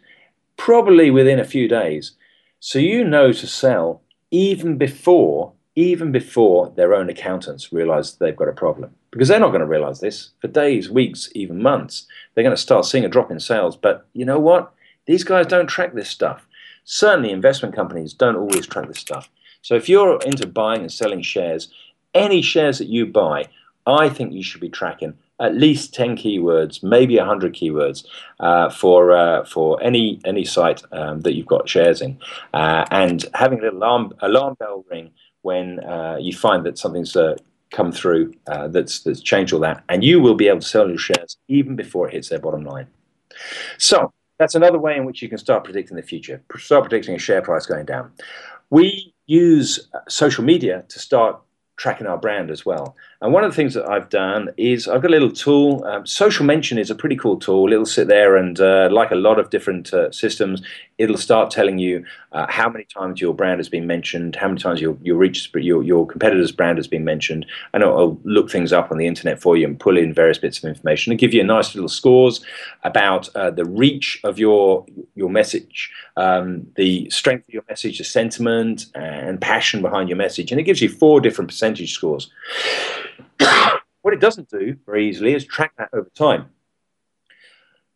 probably 0.55 1.11
within 1.11 1.39
a 1.39 1.45
few 1.45 1.67
days. 1.67 2.13
So 2.59 2.79
you 2.79 3.03
know 3.03 3.33
to 3.33 3.47
sell 3.47 4.01
even 4.31 4.77
before 4.77 5.53
even 5.79 6.11
before 6.11 6.73
their 6.75 6.93
own 6.93 7.09
accountants 7.09 7.71
realize 7.71 8.15
they've 8.15 8.35
got 8.35 8.49
a 8.49 8.53
problem. 8.53 8.93
Because 9.11 9.29
they're 9.29 9.39
not 9.39 9.49
going 9.49 9.61
to 9.61 9.65
realize 9.65 10.01
this 10.01 10.31
for 10.41 10.49
days 10.49 10.89
weeks 10.89 11.29
even 11.35 11.61
months. 11.61 12.05
They're 12.33 12.43
going 12.43 12.55
to 12.55 12.61
start 12.61 12.83
seeing 12.83 13.05
a 13.05 13.09
drop 13.09 13.31
in 13.31 13.39
sales. 13.39 13.77
But 13.77 14.05
you 14.11 14.25
know 14.25 14.39
what? 14.39 14.73
These 15.05 15.23
guys 15.23 15.47
don't 15.47 15.67
track 15.67 15.93
this 15.93 16.09
stuff. 16.09 16.45
Certainly 16.83 17.31
investment 17.31 17.73
companies 17.73 18.13
don't 18.13 18.35
always 18.35 18.67
track 18.67 18.89
this 18.89 18.99
stuff. 18.99 19.29
So 19.61 19.75
if 19.75 19.87
you're 19.87 20.19
into 20.25 20.47
buying 20.47 20.81
and 20.81 20.91
selling 20.91 21.21
shares, 21.21 21.69
any 22.13 22.41
shares 22.41 22.79
that 22.79 22.89
you 22.89 23.05
buy, 23.05 23.47
I 23.87 24.09
think 24.09 24.33
you 24.33 24.43
should 24.43 24.61
be 24.61 24.69
tracking 24.69 25.13
at 25.39 25.56
least 25.56 25.93
10 25.93 26.17
keywords, 26.17 26.84
maybe 26.84 27.17
100 27.17 27.54
keywords 27.54 28.06
uh, 28.39 28.69
for 28.69 29.12
uh, 29.12 29.45
for 29.45 29.82
any 29.82 30.19
any 30.25 30.43
site 30.43 30.84
um, 30.91 31.21
that 31.21 31.34
you've 31.36 31.45
got 31.45 31.69
shares 31.69 32.02
in, 32.02 32.17
uh, 32.54 32.86
and 32.91 33.25
having 33.34 33.60
a 33.60 33.63
little 33.63 33.80
alarm, 33.80 34.13
alarm 34.21 34.56
bell 34.60 34.86
ring 34.89 35.12
when 35.41 35.80
uh, 35.86 36.17
you 36.19 36.34
find 36.34 36.65
that 36.65 36.78
something's 36.78 37.15
uh, 37.15 37.36
come 37.71 37.91
through 37.91 38.34
uh, 38.47 38.67
that's 38.67 39.02
that's 39.02 39.21
changed 39.21 39.54
all 39.54 39.60
that, 39.60 39.84
and 39.89 40.04
you 40.04 40.19
will 40.19 40.36
be 40.36 40.47
able 40.47 40.60
to 40.60 40.67
sell 40.67 40.88
your 40.88 40.97
shares 40.97 41.38
even 41.47 41.75
before 41.75 42.08
it 42.08 42.13
hits 42.13 42.30
their 42.30 42.39
bottom 42.39 42.63
line. 42.63 42.88
So 43.78 44.12
that's 44.38 44.56
another 44.56 44.80
way 44.80 44.97
in 44.97 45.06
which 45.06 45.21
you 45.21 45.30
can 45.30 45.38
start 45.38 45.63
predicting 45.63 45.95
the 45.95 46.04
future. 46.04 46.41
Start 46.58 46.84
predicting 46.84 47.15
a 47.15 47.19
share 47.19 47.41
price 47.41 47.65
going 47.65 47.86
down. 47.86 48.12
We 48.69 49.13
use 49.25 49.88
social 50.08 50.43
media 50.43 50.84
to 50.89 50.99
start 50.99 51.41
tracking 51.80 52.08
our 52.08 52.17
brand 52.17 52.52
as 52.52 52.65
well. 52.65 52.95
And 53.21 53.34
one 53.34 53.43
of 53.43 53.51
the 53.51 53.55
things 53.55 53.73
that 53.73 53.86
I've 53.86 54.10
done 54.10 54.49
is 54.55 54.88
I've 54.88 55.01
got 55.01 55.10
a 55.10 55.12
little 55.12 55.32
tool. 55.32 55.84
Um, 55.84 56.05
Social 56.05 56.45
Mention 56.45 56.77
is 56.77 56.89
a 56.89 56.95
pretty 56.95 57.17
cool 57.17 57.38
tool. 57.38 57.73
It'll 57.73 57.86
sit 57.86 58.08
there 58.08 58.38
and, 58.38 58.58
uh, 58.62 58.88
like 58.91 59.12
a 59.12 59.15
lot 59.15 59.39
of 59.39 59.49
different 59.49 59.93
uh, 59.93 60.10
systems, 60.12 60.62
it'll 60.99 61.17
start 61.17 61.49
telling 61.49 61.79
you 61.79 62.05
uh, 62.34 62.45
how 62.47 62.69
many 62.69 62.86
times 62.86 63.19
your 63.19 63.34
brand 63.34 63.60
has 63.60 63.67
been 63.67 63.88
mentioned, 63.88 64.36
how 64.36 64.47
many 64.47 64.60
times 64.60 64.79
your 64.79 64.95
your 65.01 65.17
reach 65.17 65.49
your 65.55 65.82
your 65.82 66.05
competitor's 66.05 66.51
brand 66.51 66.77
has 66.77 66.88
been 66.88 67.03
mentioned, 67.03 67.45
and 67.73 67.82
it'll, 67.82 68.19
look 68.23 68.51
things 68.51 68.71
up 68.71 68.91
on 68.91 68.97
the 68.97 69.08
internet 69.08 69.41
for 69.41 69.58
you 69.58 69.65
and 69.65 69.79
pull 69.79 69.97
in 69.97 70.13
various 70.13 70.38
bits 70.38 70.58
of 70.60 70.65
information 70.65 71.12
and 71.12 71.19
give 71.19 71.34
you 71.34 71.41
a 71.41 71.45
nice 71.45 71.73
little 71.73 71.89
scores 71.89 72.41
about 72.84 73.34
uh, 73.36 73.49
the 73.49 73.65
reach 73.65 74.19
of 74.23 74.38
your 74.38 74.86
your 75.15 75.29
message, 75.29 75.91
um, 76.17 76.67
the 76.75 77.10
strength 77.10 77.47
of 77.47 77.53
your 77.53 77.63
message, 77.69 77.97
the 77.97 78.03
sentiment 78.03 78.86
and 78.93 79.41
passion 79.41 79.82
behind 79.82 80.10
your 80.10 80.17
message, 80.17 80.51
and 80.51 80.60
it 80.60 80.63
gives 80.63 80.82
you 80.82 80.89
four 80.89 81.19
different 81.21 81.49
percentage 81.49 81.93
scores. 81.93 82.29
what 84.01 84.13
it 84.13 84.19
doesn't 84.19 84.49
do 84.49 84.77
very 84.86 85.08
easily 85.10 85.34
is 85.34 85.45
track 85.45 85.73
that 85.77 85.89
over 85.93 86.10
time. 86.15 86.49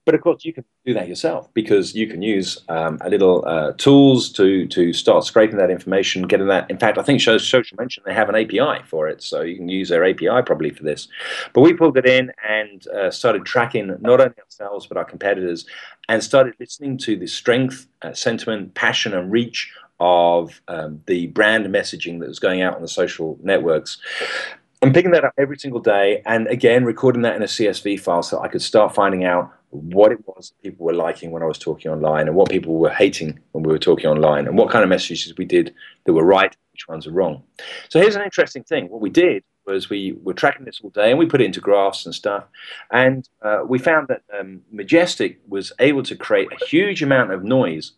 But 0.05 0.15
of 0.15 0.21
course, 0.21 0.43
you 0.43 0.51
can 0.51 0.65
do 0.85 0.93
that 0.95 1.07
yourself 1.07 1.53
because 1.53 1.95
you 1.95 2.07
can 2.07 2.21
use 2.21 2.59
um, 2.67 2.97
a 2.99 3.09
little 3.09 3.43
uh, 3.47 3.71
tools 3.77 4.29
to 4.33 4.67
to 4.67 4.91
start 4.91 5.23
scraping 5.23 5.57
that 5.57 5.71
information, 5.71 6.23
getting 6.23 6.47
that. 6.47 6.69
In 6.69 6.77
fact, 6.77 6.97
I 6.97 7.03
think 7.03 7.21
Social 7.21 7.77
Mention 7.77 8.03
they 8.05 8.13
have 8.13 8.27
an 8.27 8.35
API 8.35 8.83
for 8.85 9.07
it, 9.07 9.23
so 9.23 9.41
you 9.41 9.55
can 9.55 9.69
use 9.69 9.87
their 9.87 10.03
API 10.03 10.41
probably 10.45 10.71
for 10.71 10.83
this. 10.83 11.07
But 11.53 11.61
we 11.61 11.73
pulled 11.73 11.97
it 11.97 12.05
in 12.05 12.33
and 12.47 12.85
uh, 12.87 13.11
started 13.11 13.45
tracking 13.45 13.95
not 14.01 14.19
only 14.19 14.35
ourselves 14.43 14.87
but 14.87 14.97
our 14.97 15.05
competitors, 15.05 15.65
and 16.09 16.21
started 16.21 16.55
listening 16.59 16.97
to 16.99 17.15
the 17.15 17.27
strength, 17.27 17.87
uh, 18.01 18.11
sentiment, 18.11 18.73
passion, 18.73 19.13
and 19.13 19.31
reach 19.31 19.71
of 20.01 20.61
um, 20.67 21.01
the 21.07 21.27
brand 21.27 21.65
messaging 21.67 22.19
that 22.19 22.27
was 22.27 22.39
going 22.39 22.61
out 22.61 22.75
on 22.75 22.81
the 22.81 22.89
social 22.89 23.39
networks. 23.41 23.99
I'm 24.83 24.91
picking 24.91 25.11
that 25.11 25.23
up 25.23 25.33
every 25.37 25.57
single 25.57 25.79
day, 25.79 26.21
and 26.25 26.45
again 26.47 26.83
recording 26.83 27.21
that 27.21 27.37
in 27.37 27.41
a 27.41 27.45
CSV 27.45 28.01
file 28.01 28.21
so 28.21 28.41
I 28.41 28.49
could 28.49 28.61
start 28.61 28.93
finding 28.93 29.23
out 29.23 29.49
what 29.69 30.11
it 30.11 30.19
was 30.27 30.53
people 30.61 30.85
were 30.85 30.93
liking 30.93 31.31
when 31.31 31.41
I 31.41 31.45
was 31.45 31.57
talking 31.57 31.89
online, 31.89 32.27
and 32.27 32.35
what 32.35 32.49
people 32.49 32.75
were 32.75 32.89
hating 32.89 33.39
when 33.53 33.63
we 33.63 33.71
were 33.71 33.79
talking 33.79 34.07
online, 34.07 34.45
and 34.45 34.57
what 34.57 34.69
kind 34.69 34.83
of 34.83 34.89
messages 34.89 35.33
we 35.37 35.45
did 35.45 35.73
that 36.05 36.11
were 36.11 36.25
right, 36.25 36.53
which 36.73 36.85
ones 36.89 37.07
are 37.07 37.11
wrong. 37.11 37.43
So 37.87 38.01
here's 38.01 38.17
an 38.17 38.23
interesting 38.23 38.63
thing. 38.63 38.89
What 38.89 38.99
we 38.99 39.09
did 39.09 39.45
was 39.65 39.89
we 39.89 40.17
were 40.21 40.33
tracking 40.33 40.65
this 40.65 40.81
all 40.83 40.89
day, 40.89 41.11
and 41.11 41.17
we 41.17 41.27
put 41.27 41.39
it 41.39 41.45
into 41.45 41.61
graphs 41.61 42.05
and 42.05 42.13
stuff, 42.13 42.43
and 42.91 43.29
uh, 43.41 43.61
we 43.65 43.79
found 43.79 44.09
that 44.09 44.23
um, 44.37 44.63
Majestic 44.69 45.39
was 45.47 45.71
able 45.79 46.03
to 46.03 46.15
create 46.17 46.49
a 46.51 46.65
huge 46.65 47.01
amount 47.01 47.31
of 47.31 47.41
noise 47.41 47.93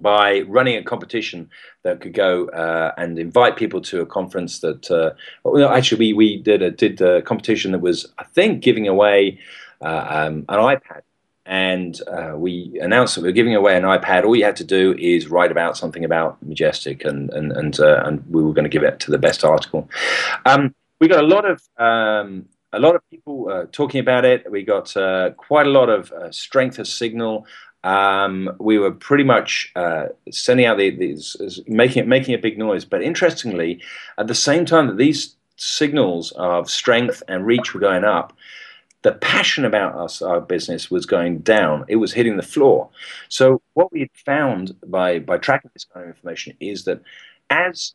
by 0.00 0.40
running 0.42 0.76
a 0.76 0.82
competition 0.82 1.48
that 1.82 2.00
could 2.00 2.12
go 2.14 2.48
uh, 2.48 2.92
and 2.96 3.18
invite 3.18 3.56
people 3.56 3.80
to 3.80 4.00
a 4.00 4.06
conference 4.06 4.60
that 4.60 4.90
uh, 4.90 5.10
well, 5.44 5.70
actually 5.70 5.98
we, 5.98 6.12
we 6.12 6.36
did 6.36 6.62
a 6.62 6.70
did 6.70 7.00
a 7.00 7.22
competition 7.22 7.72
that 7.72 7.80
was 7.80 8.12
I 8.18 8.24
think 8.24 8.62
giving 8.62 8.88
away 8.88 9.38
uh, 9.80 10.06
um, 10.08 10.44
an 10.48 10.58
iPad 10.58 11.02
and 11.46 12.00
uh, 12.08 12.32
we 12.36 12.78
announced 12.80 13.14
that 13.14 13.20
we 13.20 13.28
were 13.28 13.32
giving 13.32 13.54
away 13.54 13.76
an 13.76 13.82
iPad. 13.82 14.24
All 14.24 14.34
you 14.34 14.44
had 14.44 14.56
to 14.56 14.64
do 14.64 14.94
is 14.98 15.28
write 15.28 15.50
about 15.50 15.76
something 15.76 16.04
about 16.04 16.42
Majestic, 16.42 17.04
and 17.04 17.30
and 17.32 17.52
and, 17.52 17.78
uh, 17.78 18.02
and 18.04 18.24
we 18.30 18.42
were 18.42 18.54
going 18.54 18.64
to 18.64 18.70
give 18.70 18.82
it 18.82 18.98
to 19.00 19.10
the 19.10 19.18
best 19.18 19.44
article. 19.44 19.88
Um, 20.46 20.74
we 21.00 21.08
got 21.08 21.22
a 21.22 21.26
lot 21.26 21.44
of 21.44 21.62
um, 21.76 22.46
a 22.72 22.78
lot 22.78 22.94
of 22.94 23.02
people 23.10 23.48
uh, 23.50 23.66
talking 23.72 24.00
about 24.00 24.24
it. 24.24 24.50
We 24.50 24.62
got 24.62 24.96
uh, 24.96 25.30
quite 25.36 25.66
a 25.66 25.70
lot 25.70 25.90
of 25.90 26.10
uh, 26.12 26.30
strength 26.32 26.78
of 26.78 26.88
signal. 26.88 27.46
Um, 27.84 28.50
we 28.58 28.78
were 28.78 28.90
pretty 28.90 29.24
much 29.24 29.70
uh, 29.76 30.06
sending 30.30 30.66
out 30.66 30.78
the, 30.78 30.90
these, 30.90 31.36
making 31.68 32.02
it, 32.02 32.08
making 32.08 32.34
a 32.34 32.38
big 32.38 32.58
noise. 32.58 32.84
But 32.84 33.02
interestingly, 33.02 33.80
at 34.18 34.26
the 34.26 34.34
same 34.34 34.64
time 34.64 34.88
that 34.88 34.96
these 34.96 35.36
signals 35.56 36.32
of 36.32 36.68
strength 36.68 37.22
and 37.28 37.46
reach 37.46 37.74
were 37.74 37.80
going 37.80 38.02
up, 38.04 38.32
the 39.02 39.12
passion 39.12 39.66
about 39.66 39.94
us, 39.96 40.22
our 40.22 40.40
business, 40.40 40.90
was 40.90 41.04
going 41.04 41.40
down. 41.40 41.84
It 41.88 41.96
was 41.96 42.14
hitting 42.14 42.38
the 42.38 42.42
floor. 42.42 42.88
So 43.28 43.60
what 43.74 43.92
we 43.92 44.00
had 44.00 44.10
found 44.24 44.74
by 44.86 45.18
by 45.18 45.36
tracking 45.36 45.70
this 45.74 45.84
kind 45.84 46.04
of 46.04 46.16
information 46.16 46.56
is 46.58 46.84
that 46.84 47.02
as 47.50 47.92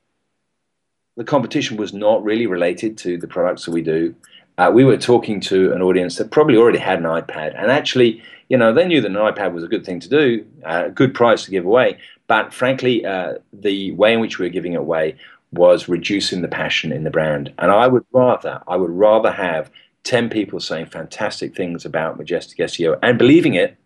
the 1.18 1.24
competition 1.24 1.78
was 1.78 1.94
not 1.94 2.24
really 2.24 2.46
related 2.46 2.96
to 3.00 3.18
the 3.18 3.28
products 3.28 3.66
that 3.66 3.72
we 3.72 3.82
do, 3.82 4.16
uh, 4.60 4.70
we 4.70 4.84
were 4.84 4.98
talking 4.98 5.40
to 5.40 5.72
an 5.72 5.82
audience 5.82 6.18
that 6.18 6.32
probably 6.32 6.58
already 6.58 6.78
had 6.78 7.00
an 7.00 7.06
iPad, 7.06 7.56
and 7.58 7.72
actually, 7.72 8.22
you 8.50 8.58
know, 8.58 8.74
they 8.74 8.86
knew 8.86 9.00
that 9.00 9.10
an 9.10 9.16
iPad 9.18 9.54
was 9.54 9.64
a 9.64 9.68
good 9.68 9.86
thing 9.86 10.02
to 10.02 10.10
do, 10.10 10.46
uh, 10.66 10.84
a 10.88 10.92
good 10.92 11.14
price 11.14 11.46
to 11.46 11.52
give 11.52 11.66
away. 11.66 11.98
But 12.28 12.54
frankly, 12.54 13.06
uh, 13.06 13.36
the 13.54 13.92
way 13.94 14.14
in 14.14 14.20
which 14.20 14.38
we 14.38 14.46
were 14.46 14.52
giving 14.52 14.74
it 14.74 14.82
away 14.82 15.16
was 15.54 15.88
reducing 15.88 16.42
the 16.42 16.50
passion 16.50 16.92
in 16.92 17.06
the 17.06 17.10
brand. 17.10 17.54
And 17.58 17.72
I 17.72 17.88
would 17.88 18.06
rather, 18.12 18.62
I 18.68 18.76
would 18.76 18.92
rather 18.92 19.32
have 19.32 19.72
10 20.04 20.30
people 20.30 20.60
saying 20.60 20.88
fantastic 20.88 21.56
things 21.56 21.86
about 21.86 22.18
Majestic 22.18 22.60
SEO 22.60 23.00
and 23.02 23.18
believing 23.18 23.54
it 23.54 23.78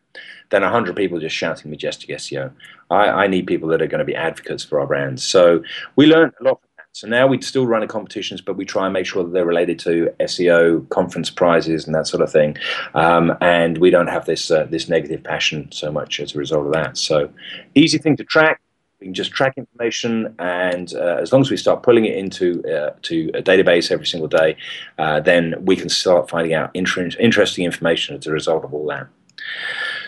than 0.50 0.62
100 0.62 0.96
people 0.96 1.20
just 1.20 1.36
shouting 1.36 1.72
Majestic 1.72 2.10
SEO. 2.10 2.52
I, 2.90 3.08
I 3.08 3.28
need 3.28 3.48
people 3.48 3.70
that 3.70 3.82
are 3.82 3.88
going 3.88 4.00
to 4.00 4.06
be 4.06 4.16
advocates 4.16 4.64
for 4.64 4.80
our 4.80 4.88
brands. 4.88 5.24
So 5.24 5.64
we 5.96 6.08
learned 6.08 6.34
a 6.42 6.44
lot 6.44 6.60
from 6.60 6.70
so 6.94 7.08
now 7.08 7.26
we 7.26 7.42
still 7.42 7.66
run 7.66 7.86
competitions, 7.88 8.40
but 8.40 8.56
we 8.56 8.66
try 8.66 8.86
and 8.86 8.94
make 8.94 9.08
sure 9.08 9.24
that 9.24 9.32
they're 9.32 9.48
related 9.48 9.80
to 9.80 10.14
SEO 10.20 10.88
conference 10.90 11.32
prizes 11.32 11.88
and 11.88 11.96
that 11.96 12.06
sort 12.06 12.22
of 12.22 12.32
thing. 12.32 12.56
Um, 12.94 13.36
and 13.42 13.80
we 13.80 13.90
don't 13.90 14.08
have 14.08 14.26
this 14.28 14.52
uh, 14.52 14.68
this 14.70 14.88
negative 14.88 15.24
passion 15.24 15.72
so 15.72 15.92
much 15.92 16.20
as 16.20 16.36
a 16.36 16.38
result 16.38 16.68
of 16.68 16.74
that. 16.74 16.98
So 16.98 17.32
easy 17.74 17.98
thing 17.98 18.16
to 18.18 18.24
track. 18.24 18.62
We 19.00 19.08
can 19.08 19.16
just 19.16 19.32
track 19.32 19.58
information, 19.58 20.36
and 20.38 20.94
uh, 20.94 21.18
as 21.20 21.34
long 21.34 21.42
as 21.42 21.50
we 21.50 21.58
start 21.58 21.82
pulling 21.82 22.06
it 22.06 22.16
into 22.16 22.64
uh, 22.72 22.92
to 23.02 23.32
a 23.34 23.42
database 23.42 23.92
every 23.92 24.06
single 24.06 24.30
day, 24.30 24.56
uh, 25.00 25.20
then 25.20 25.56
we 25.66 25.76
can 25.76 25.90
start 25.90 26.30
finding 26.30 26.54
out 26.54 26.70
inter- 26.76 27.10
interesting 27.20 27.66
information 27.66 28.16
as 28.16 28.28
a 28.28 28.32
result 28.32 28.64
of 28.64 28.72
all 28.72 28.86
that. 28.88 29.08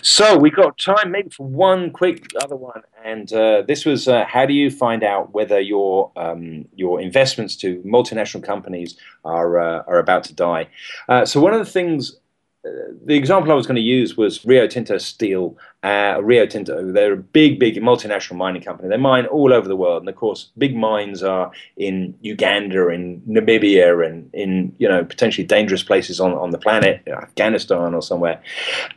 So 0.05 0.37
we 0.37 0.51
got 0.51 0.77
time 0.77 1.09
maybe 1.09 1.31
for 1.31 1.47
one 1.47 1.89
quick 1.89 2.27
other 2.39 2.55
one, 2.55 2.83
and 3.03 3.33
uh, 3.33 3.63
this 3.67 3.85
was 3.85 4.07
uh, 4.07 4.23
how 4.27 4.45
do 4.45 4.53
you 4.53 4.69
find 4.69 5.03
out 5.03 5.33
whether 5.33 5.59
your 5.59 6.11
um, 6.15 6.65
your 6.75 7.01
investments 7.01 7.55
to 7.57 7.81
multinational 7.81 8.43
companies 8.43 8.99
are 9.23 9.57
uh, 9.57 9.83
are 9.87 9.97
about 9.97 10.23
to 10.25 10.33
die? 10.35 10.69
Uh, 11.09 11.25
so 11.25 11.41
one 11.41 11.53
of 11.53 11.59
the 11.59 11.71
things. 11.71 12.17
Uh, 12.63 12.69
the 13.03 13.15
example 13.15 13.51
I 13.51 13.55
was 13.55 13.65
going 13.65 13.77
to 13.77 13.81
use 13.81 14.15
was 14.15 14.45
Rio 14.45 14.67
Tinto 14.67 14.99
Steel. 14.99 15.57
Uh, 15.83 16.19
Rio 16.21 16.45
Tinto, 16.45 16.91
they're 16.91 17.13
a 17.13 17.17
big, 17.17 17.59
big 17.59 17.75
multinational 17.77 18.37
mining 18.37 18.63
company. 18.63 18.89
They 18.89 18.97
mine 18.97 19.25
all 19.27 19.53
over 19.53 19.67
the 19.67 19.75
world, 19.75 20.03
and 20.03 20.09
of 20.09 20.15
course, 20.15 20.51
big 20.57 20.75
mines 20.75 21.23
are 21.23 21.51
in 21.77 22.15
Uganda, 22.21 22.89
in 22.89 23.21
Namibia, 23.21 24.05
and 24.07 24.29
in 24.33 24.75
you 24.77 24.87
know 24.87 25.03
potentially 25.03 25.47
dangerous 25.47 25.81
places 25.81 26.19
on 26.19 26.33
on 26.33 26.51
the 26.51 26.59
planet, 26.59 27.01
Afghanistan 27.07 27.95
or 27.95 28.03
somewhere. 28.03 28.39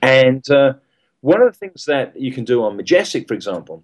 And 0.02 0.46
one 1.20 1.42
of 1.42 1.52
the 1.52 1.58
things 1.58 1.84
that 1.86 2.18
you 2.18 2.32
can 2.32 2.44
do 2.44 2.62
on 2.62 2.76
Majestic, 2.76 3.26
for 3.26 3.34
example, 3.34 3.82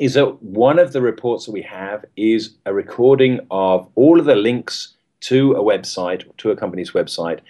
is 0.00 0.14
that 0.14 0.42
one 0.42 0.78
of 0.78 0.92
the 0.92 1.02
reports 1.02 1.46
that 1.46 1.52
we 1.52 1.62
have 1.62 2.04
is 2.16 2.54
a 2.66 2.72
recording 2.72 3.40
of 3.50 3.88
all 3.94 4.18
of 4.18 4.26
the 4.26 4.34
links 4.34 4.94
to 5.20 5.52
a 5.52 5.62
website, 5.62 6.24
to 6.38 6.50
a 6.50 6.56
company's 6.56 6.92
website, 6.92 7.40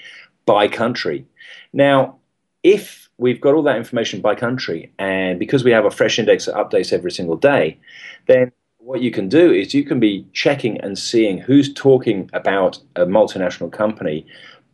by 0.44 0.68
country. 0.68 1.24
Now, 1.72 2.18
if 2.62 3.08
we've 3.16 3.40
got 3.40 3.54
all 3.54 3.62
that 3.62 3.76
information 3.76 4.20
by 4.20 4.34
country, 4.34 4.92
and 4.98 5.38
because 5.38 5.64
we 5.64 5.70
have 5.70 5.84
a 5.84 5.90
fresh 5.90 6.18
index 6.18 6.46
that 6.46 6.54
updates 6.54 6.92
every 6.92 7.12
single 7.12 7.36
day, 7.36 7.78
then 8.26 8.52
what 8.78 9.00
you 9.00 9.12
can 9.12 9.28
do 9.28 9.52
is 9.52 9.72
you 9.72 9.84
can 9.84 10.00
be 10.00 10.26
checking 10.32 10.80
and 10.80 10.98
seeing 10.98 11.38
who's 11.38 11.72
talking 11.72 12.28
about 12.32 12.78
a 12.96 13.06
multinational 13.06 13.72
company 13.72 14.26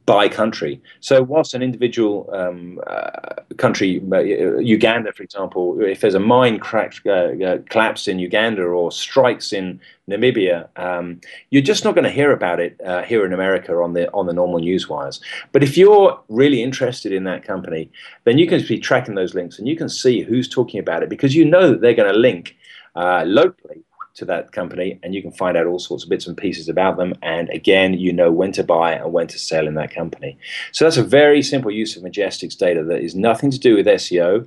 by 0.08 0.26
country. 0.26 0.80
So, 1.00 1.22
whilst 1.22 1.52
an 1.52 1.62
individual 1.62 2.30
um, 2.32 2.80
uh, 2.86 3.10
country, 3.58 4.02
uh, 4.10 4.20
Uganda, 4.20 5.12
for 5.12 5.22
example, 5.22 5.78
if 5.82 6.00
there's 6.00 6.14
a 6.14 6.18
mine 6.34 6.58
crack, 6.58 6.94
uh, 7.04 7.10
uh, 7.10 7.58
collapsed 7.68 8.08
in 8.08 8.18
Uganda 8.18 8.62
or 8.62 8.90
strikes 8.90 9.52
in 9.52 9.78
Namibia, 10.08 10.66
um, 10.76 11.20
you're 11.50 11.68
just 11.72 11.84
not 11.84 11.94
going 11.94 12.06
to 12.06 12.10
hear 12.10 12.32
about 12.32 12.58
it 12.58 12.80
uh, 12.86 13.02
here 13.02 13.26
in 13.26 13.34
America 13.34 13.74
on 13.82 13.92
the 13.92 14.10
on 14.12 14.24
the 14.24 14.32
normal 14.32 14.60
news 14.60 14.88
wires. 14.88 15.20
But 15.52 15.62
if 15.62 15.76
you're 15.76 16.18
really 16.30 16.62
interested 16.62 17.12
in 17.12 17.24
that 17.24 17.42
company, 17.42 17.90
then 18.24 18.38
you 18.38 18.46
can 18.46 18.66
be 18.66 18.78
tracking 18.78 19.14
those 19.14 19.34
links 19.34 19.58
and 19.58 19.68
you 19.68 19.76
can 19.76 19.90
see 19.90 20.22
who's 20.22 20.48
talking 20.48 20.80
about 20.80 21.02
it 21.02 21.10
because 21.10 21.34
you 21.34 21.44
know 21.44 21.68
that 21.68 21.82
they're 21.82 21.92
going 21.92 22.10
to 22.10 22.18
link 22.18 22.56
uh, 22.96 23.24
locally 23.26 23.84
to 24.18 24.24
that 24.24 24.52
company 24.52 24.98
and 25.02 25.14
you 25.14 25.22
can 25.22 25.33
find 25.33 25.57
out 25.57 25.66
all 25.66 25.78
sorts 25.78 26.02
of 26.02 26.11
bits 26.11 26.26
and 26.26 26.37
pieces 26.37 26.68
about 26.68 26.96
them. 26.96 27.14
And 27.22 27.48
again, 27.50 27.94
you 27.94 28.12
know 28.12 28.31
when 28.31 28.52
to 28.52 28.64
buy 28.64 28.92
and 28.92 29.12
when 29.12 29.28
to 29.28 29.38
sell 29.38 29.66
in 29.66 29.74
that 29.74 29.94
company. 29.94 30.37
So 30.72 30.85
that's 30.85 30.96
a 30.96 31.04
very 31.04 31.40
simple 31.42 31.70
use 31.70 31.96
of 31.96 32.02
Majestic's 32.02 32.57
data 32.57 32.83
that 32.85 33.00
is 33.00 33.14
nothing 33.14 33.50
to 33.50 33.59
do 33.59 33.76
with 33.76 33.87
SEO, 33.87 34.46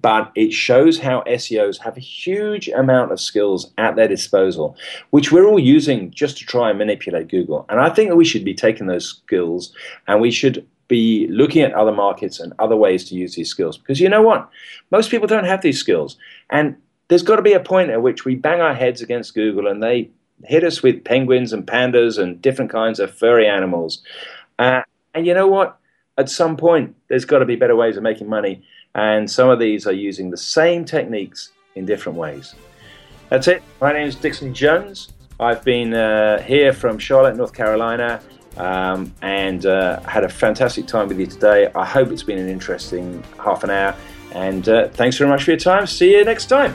but 0.00 0.32
it 0.34 0.52
shows 0.52 0.98
how 0.98 1.22
SEOs 1.26 1.78
have 1.78 1.96
a 1.96 2.00
huge 2.00 2.68
amount 2.68 3.12
of 3.12 3.20
skills 3.20 3.70
at 3.76 3.94
their 3.94 4.08
disposal, 4.08 4.76
which 5.10 5.30
we're 5.30 5.46
all 5.46 5.60
using 5.60 6.10
just 6.10 6.38
to 6.38 6.46
try 6.46 6.70
and 6.70 6.78
manipulate 6.78 7.28
Google. 7.28 7.66
And 7.68 7.78
I 7.78 7.90
think 7.90 8.08
that 8.08 8.16
we 8.16 8.24
should 8.24 8.44
be 8.44 8.54
taking 8.54 8.86
those 8.86 9.06
skills 9.06 9.72
and 10.06 10.20
we 10.20 10.30
should 10.30 10.66
be 10.88 11.28
looking 11.28 11.62
at 11.62 11.72
other 11.74 11.92
markets 11.92 12.40
and 12.40 12.52
other 12.58 12.76
ways 12.76 13.04
to 13.08 13.14
use 13.14 13.36
these 13.36 13.48
skills. 13.48 13.78
Because 13.78 14.00
you 14.00 14.08
know 14.08 14.22
what? 14.22 14.48
Most 14.90 15.10
people 15.10 15.28
don't 15.28 15.44
have 15.44 15.62
these 15.62 15.78
skills. 15.78 16.16
And 16.50 16.76
there's 17.10 17.24
got 17.24 17.36
to 17.36 17.42
be 17.42 17.52
a 17.52 17.60
point 17.60 17.90
at 17.90 18.00
which 18.00 18.24
we 18.24 18.36
bang 18.36 18.60
our 18.60 18.72
heads 18.72 19.02
against 19.02 19.34
Google 19.34 19.66
and 19.66 19.82
they 19.82 20.08
hit 20.44 20.62
us 20.62 20.80
with 20.80 21.04
penguins 21.04 21.52
and 21.52 21.66
pandas 21.66 22.18
and 22.18 22.40
different 22.40 22.70
kinds 22.70 23.00
of 23.00 23.12
furry 23.12 23.48
animals. 23.48 24.00
Uh, 24.60 24.82
and 25.12 25.26
you 25.26 25.34
know 25.34 25.48
what? 25.48 25.76
At 26.16 26.30
some 26.30 26.56
point, 26.56 26.94
there's 27.08 27.24
got 27.24 27.40
to 27.40 27.44
be 27.44 27.56
better 27.56 27.74
ways 27.74 27.96
of 27.96 28.04
making 28.04 28.28
money. 28.28 28.62
And 28.94 29.28
some 29.28 29.50
of 29.50 29.58
these 29.58 29.88
are 29.88 29.92
using 29.92 30.30
the 30.30 30.36
same 30.36 30.84
techniques 30.84 31.50
in 31.74 31.84
different 31.84 32.16
ways. 32.16 32.54
That's 33.28 33.48
it. 33.48 33.62
My 33.80 33.92
name 33.92 34.06
is 34.06 34.14
Dixon 34.14 34.54
Jones. 34.54 35.08
I've 35.40 35.64
been 35.64 35.92
uh, 35.92 36.40
here 36.42 36.72
from 36.72 36.96
Charlotte, 36.98 37.36
North 37.36 37.52
Carolina, 37.52 38.20
um, 38.56 39.12
and 39.20 39.66
uh, 39.66 40.00
had 40.02 40.22
a 40.22 40.28
fantastic 40.28 40.86
time 40.86 41.08
with 41.08 41.18
you 41.18 41.26
today. 41.26 41.72
I 41.74 41.84
hope 41.84 42.12
it's 42.12 42.22
been 42.22 42.38
an 42.38 42.48
interesting 42.48 43.20
half 43.42 43.64
an 43.64 43.70
hour. 43.70 43.96
And 44.32 44.68
uh, 44.68 44.88
thanks 44.88 45.18
very 45.18 45.28
much 45.30 45.44
for 45.44 45.50
your 45.50 45.58
time. 45.60 45.86
See 45.86 46.12
you 46.12 46.24
next 46.24 46.46
time. 46.46 46.74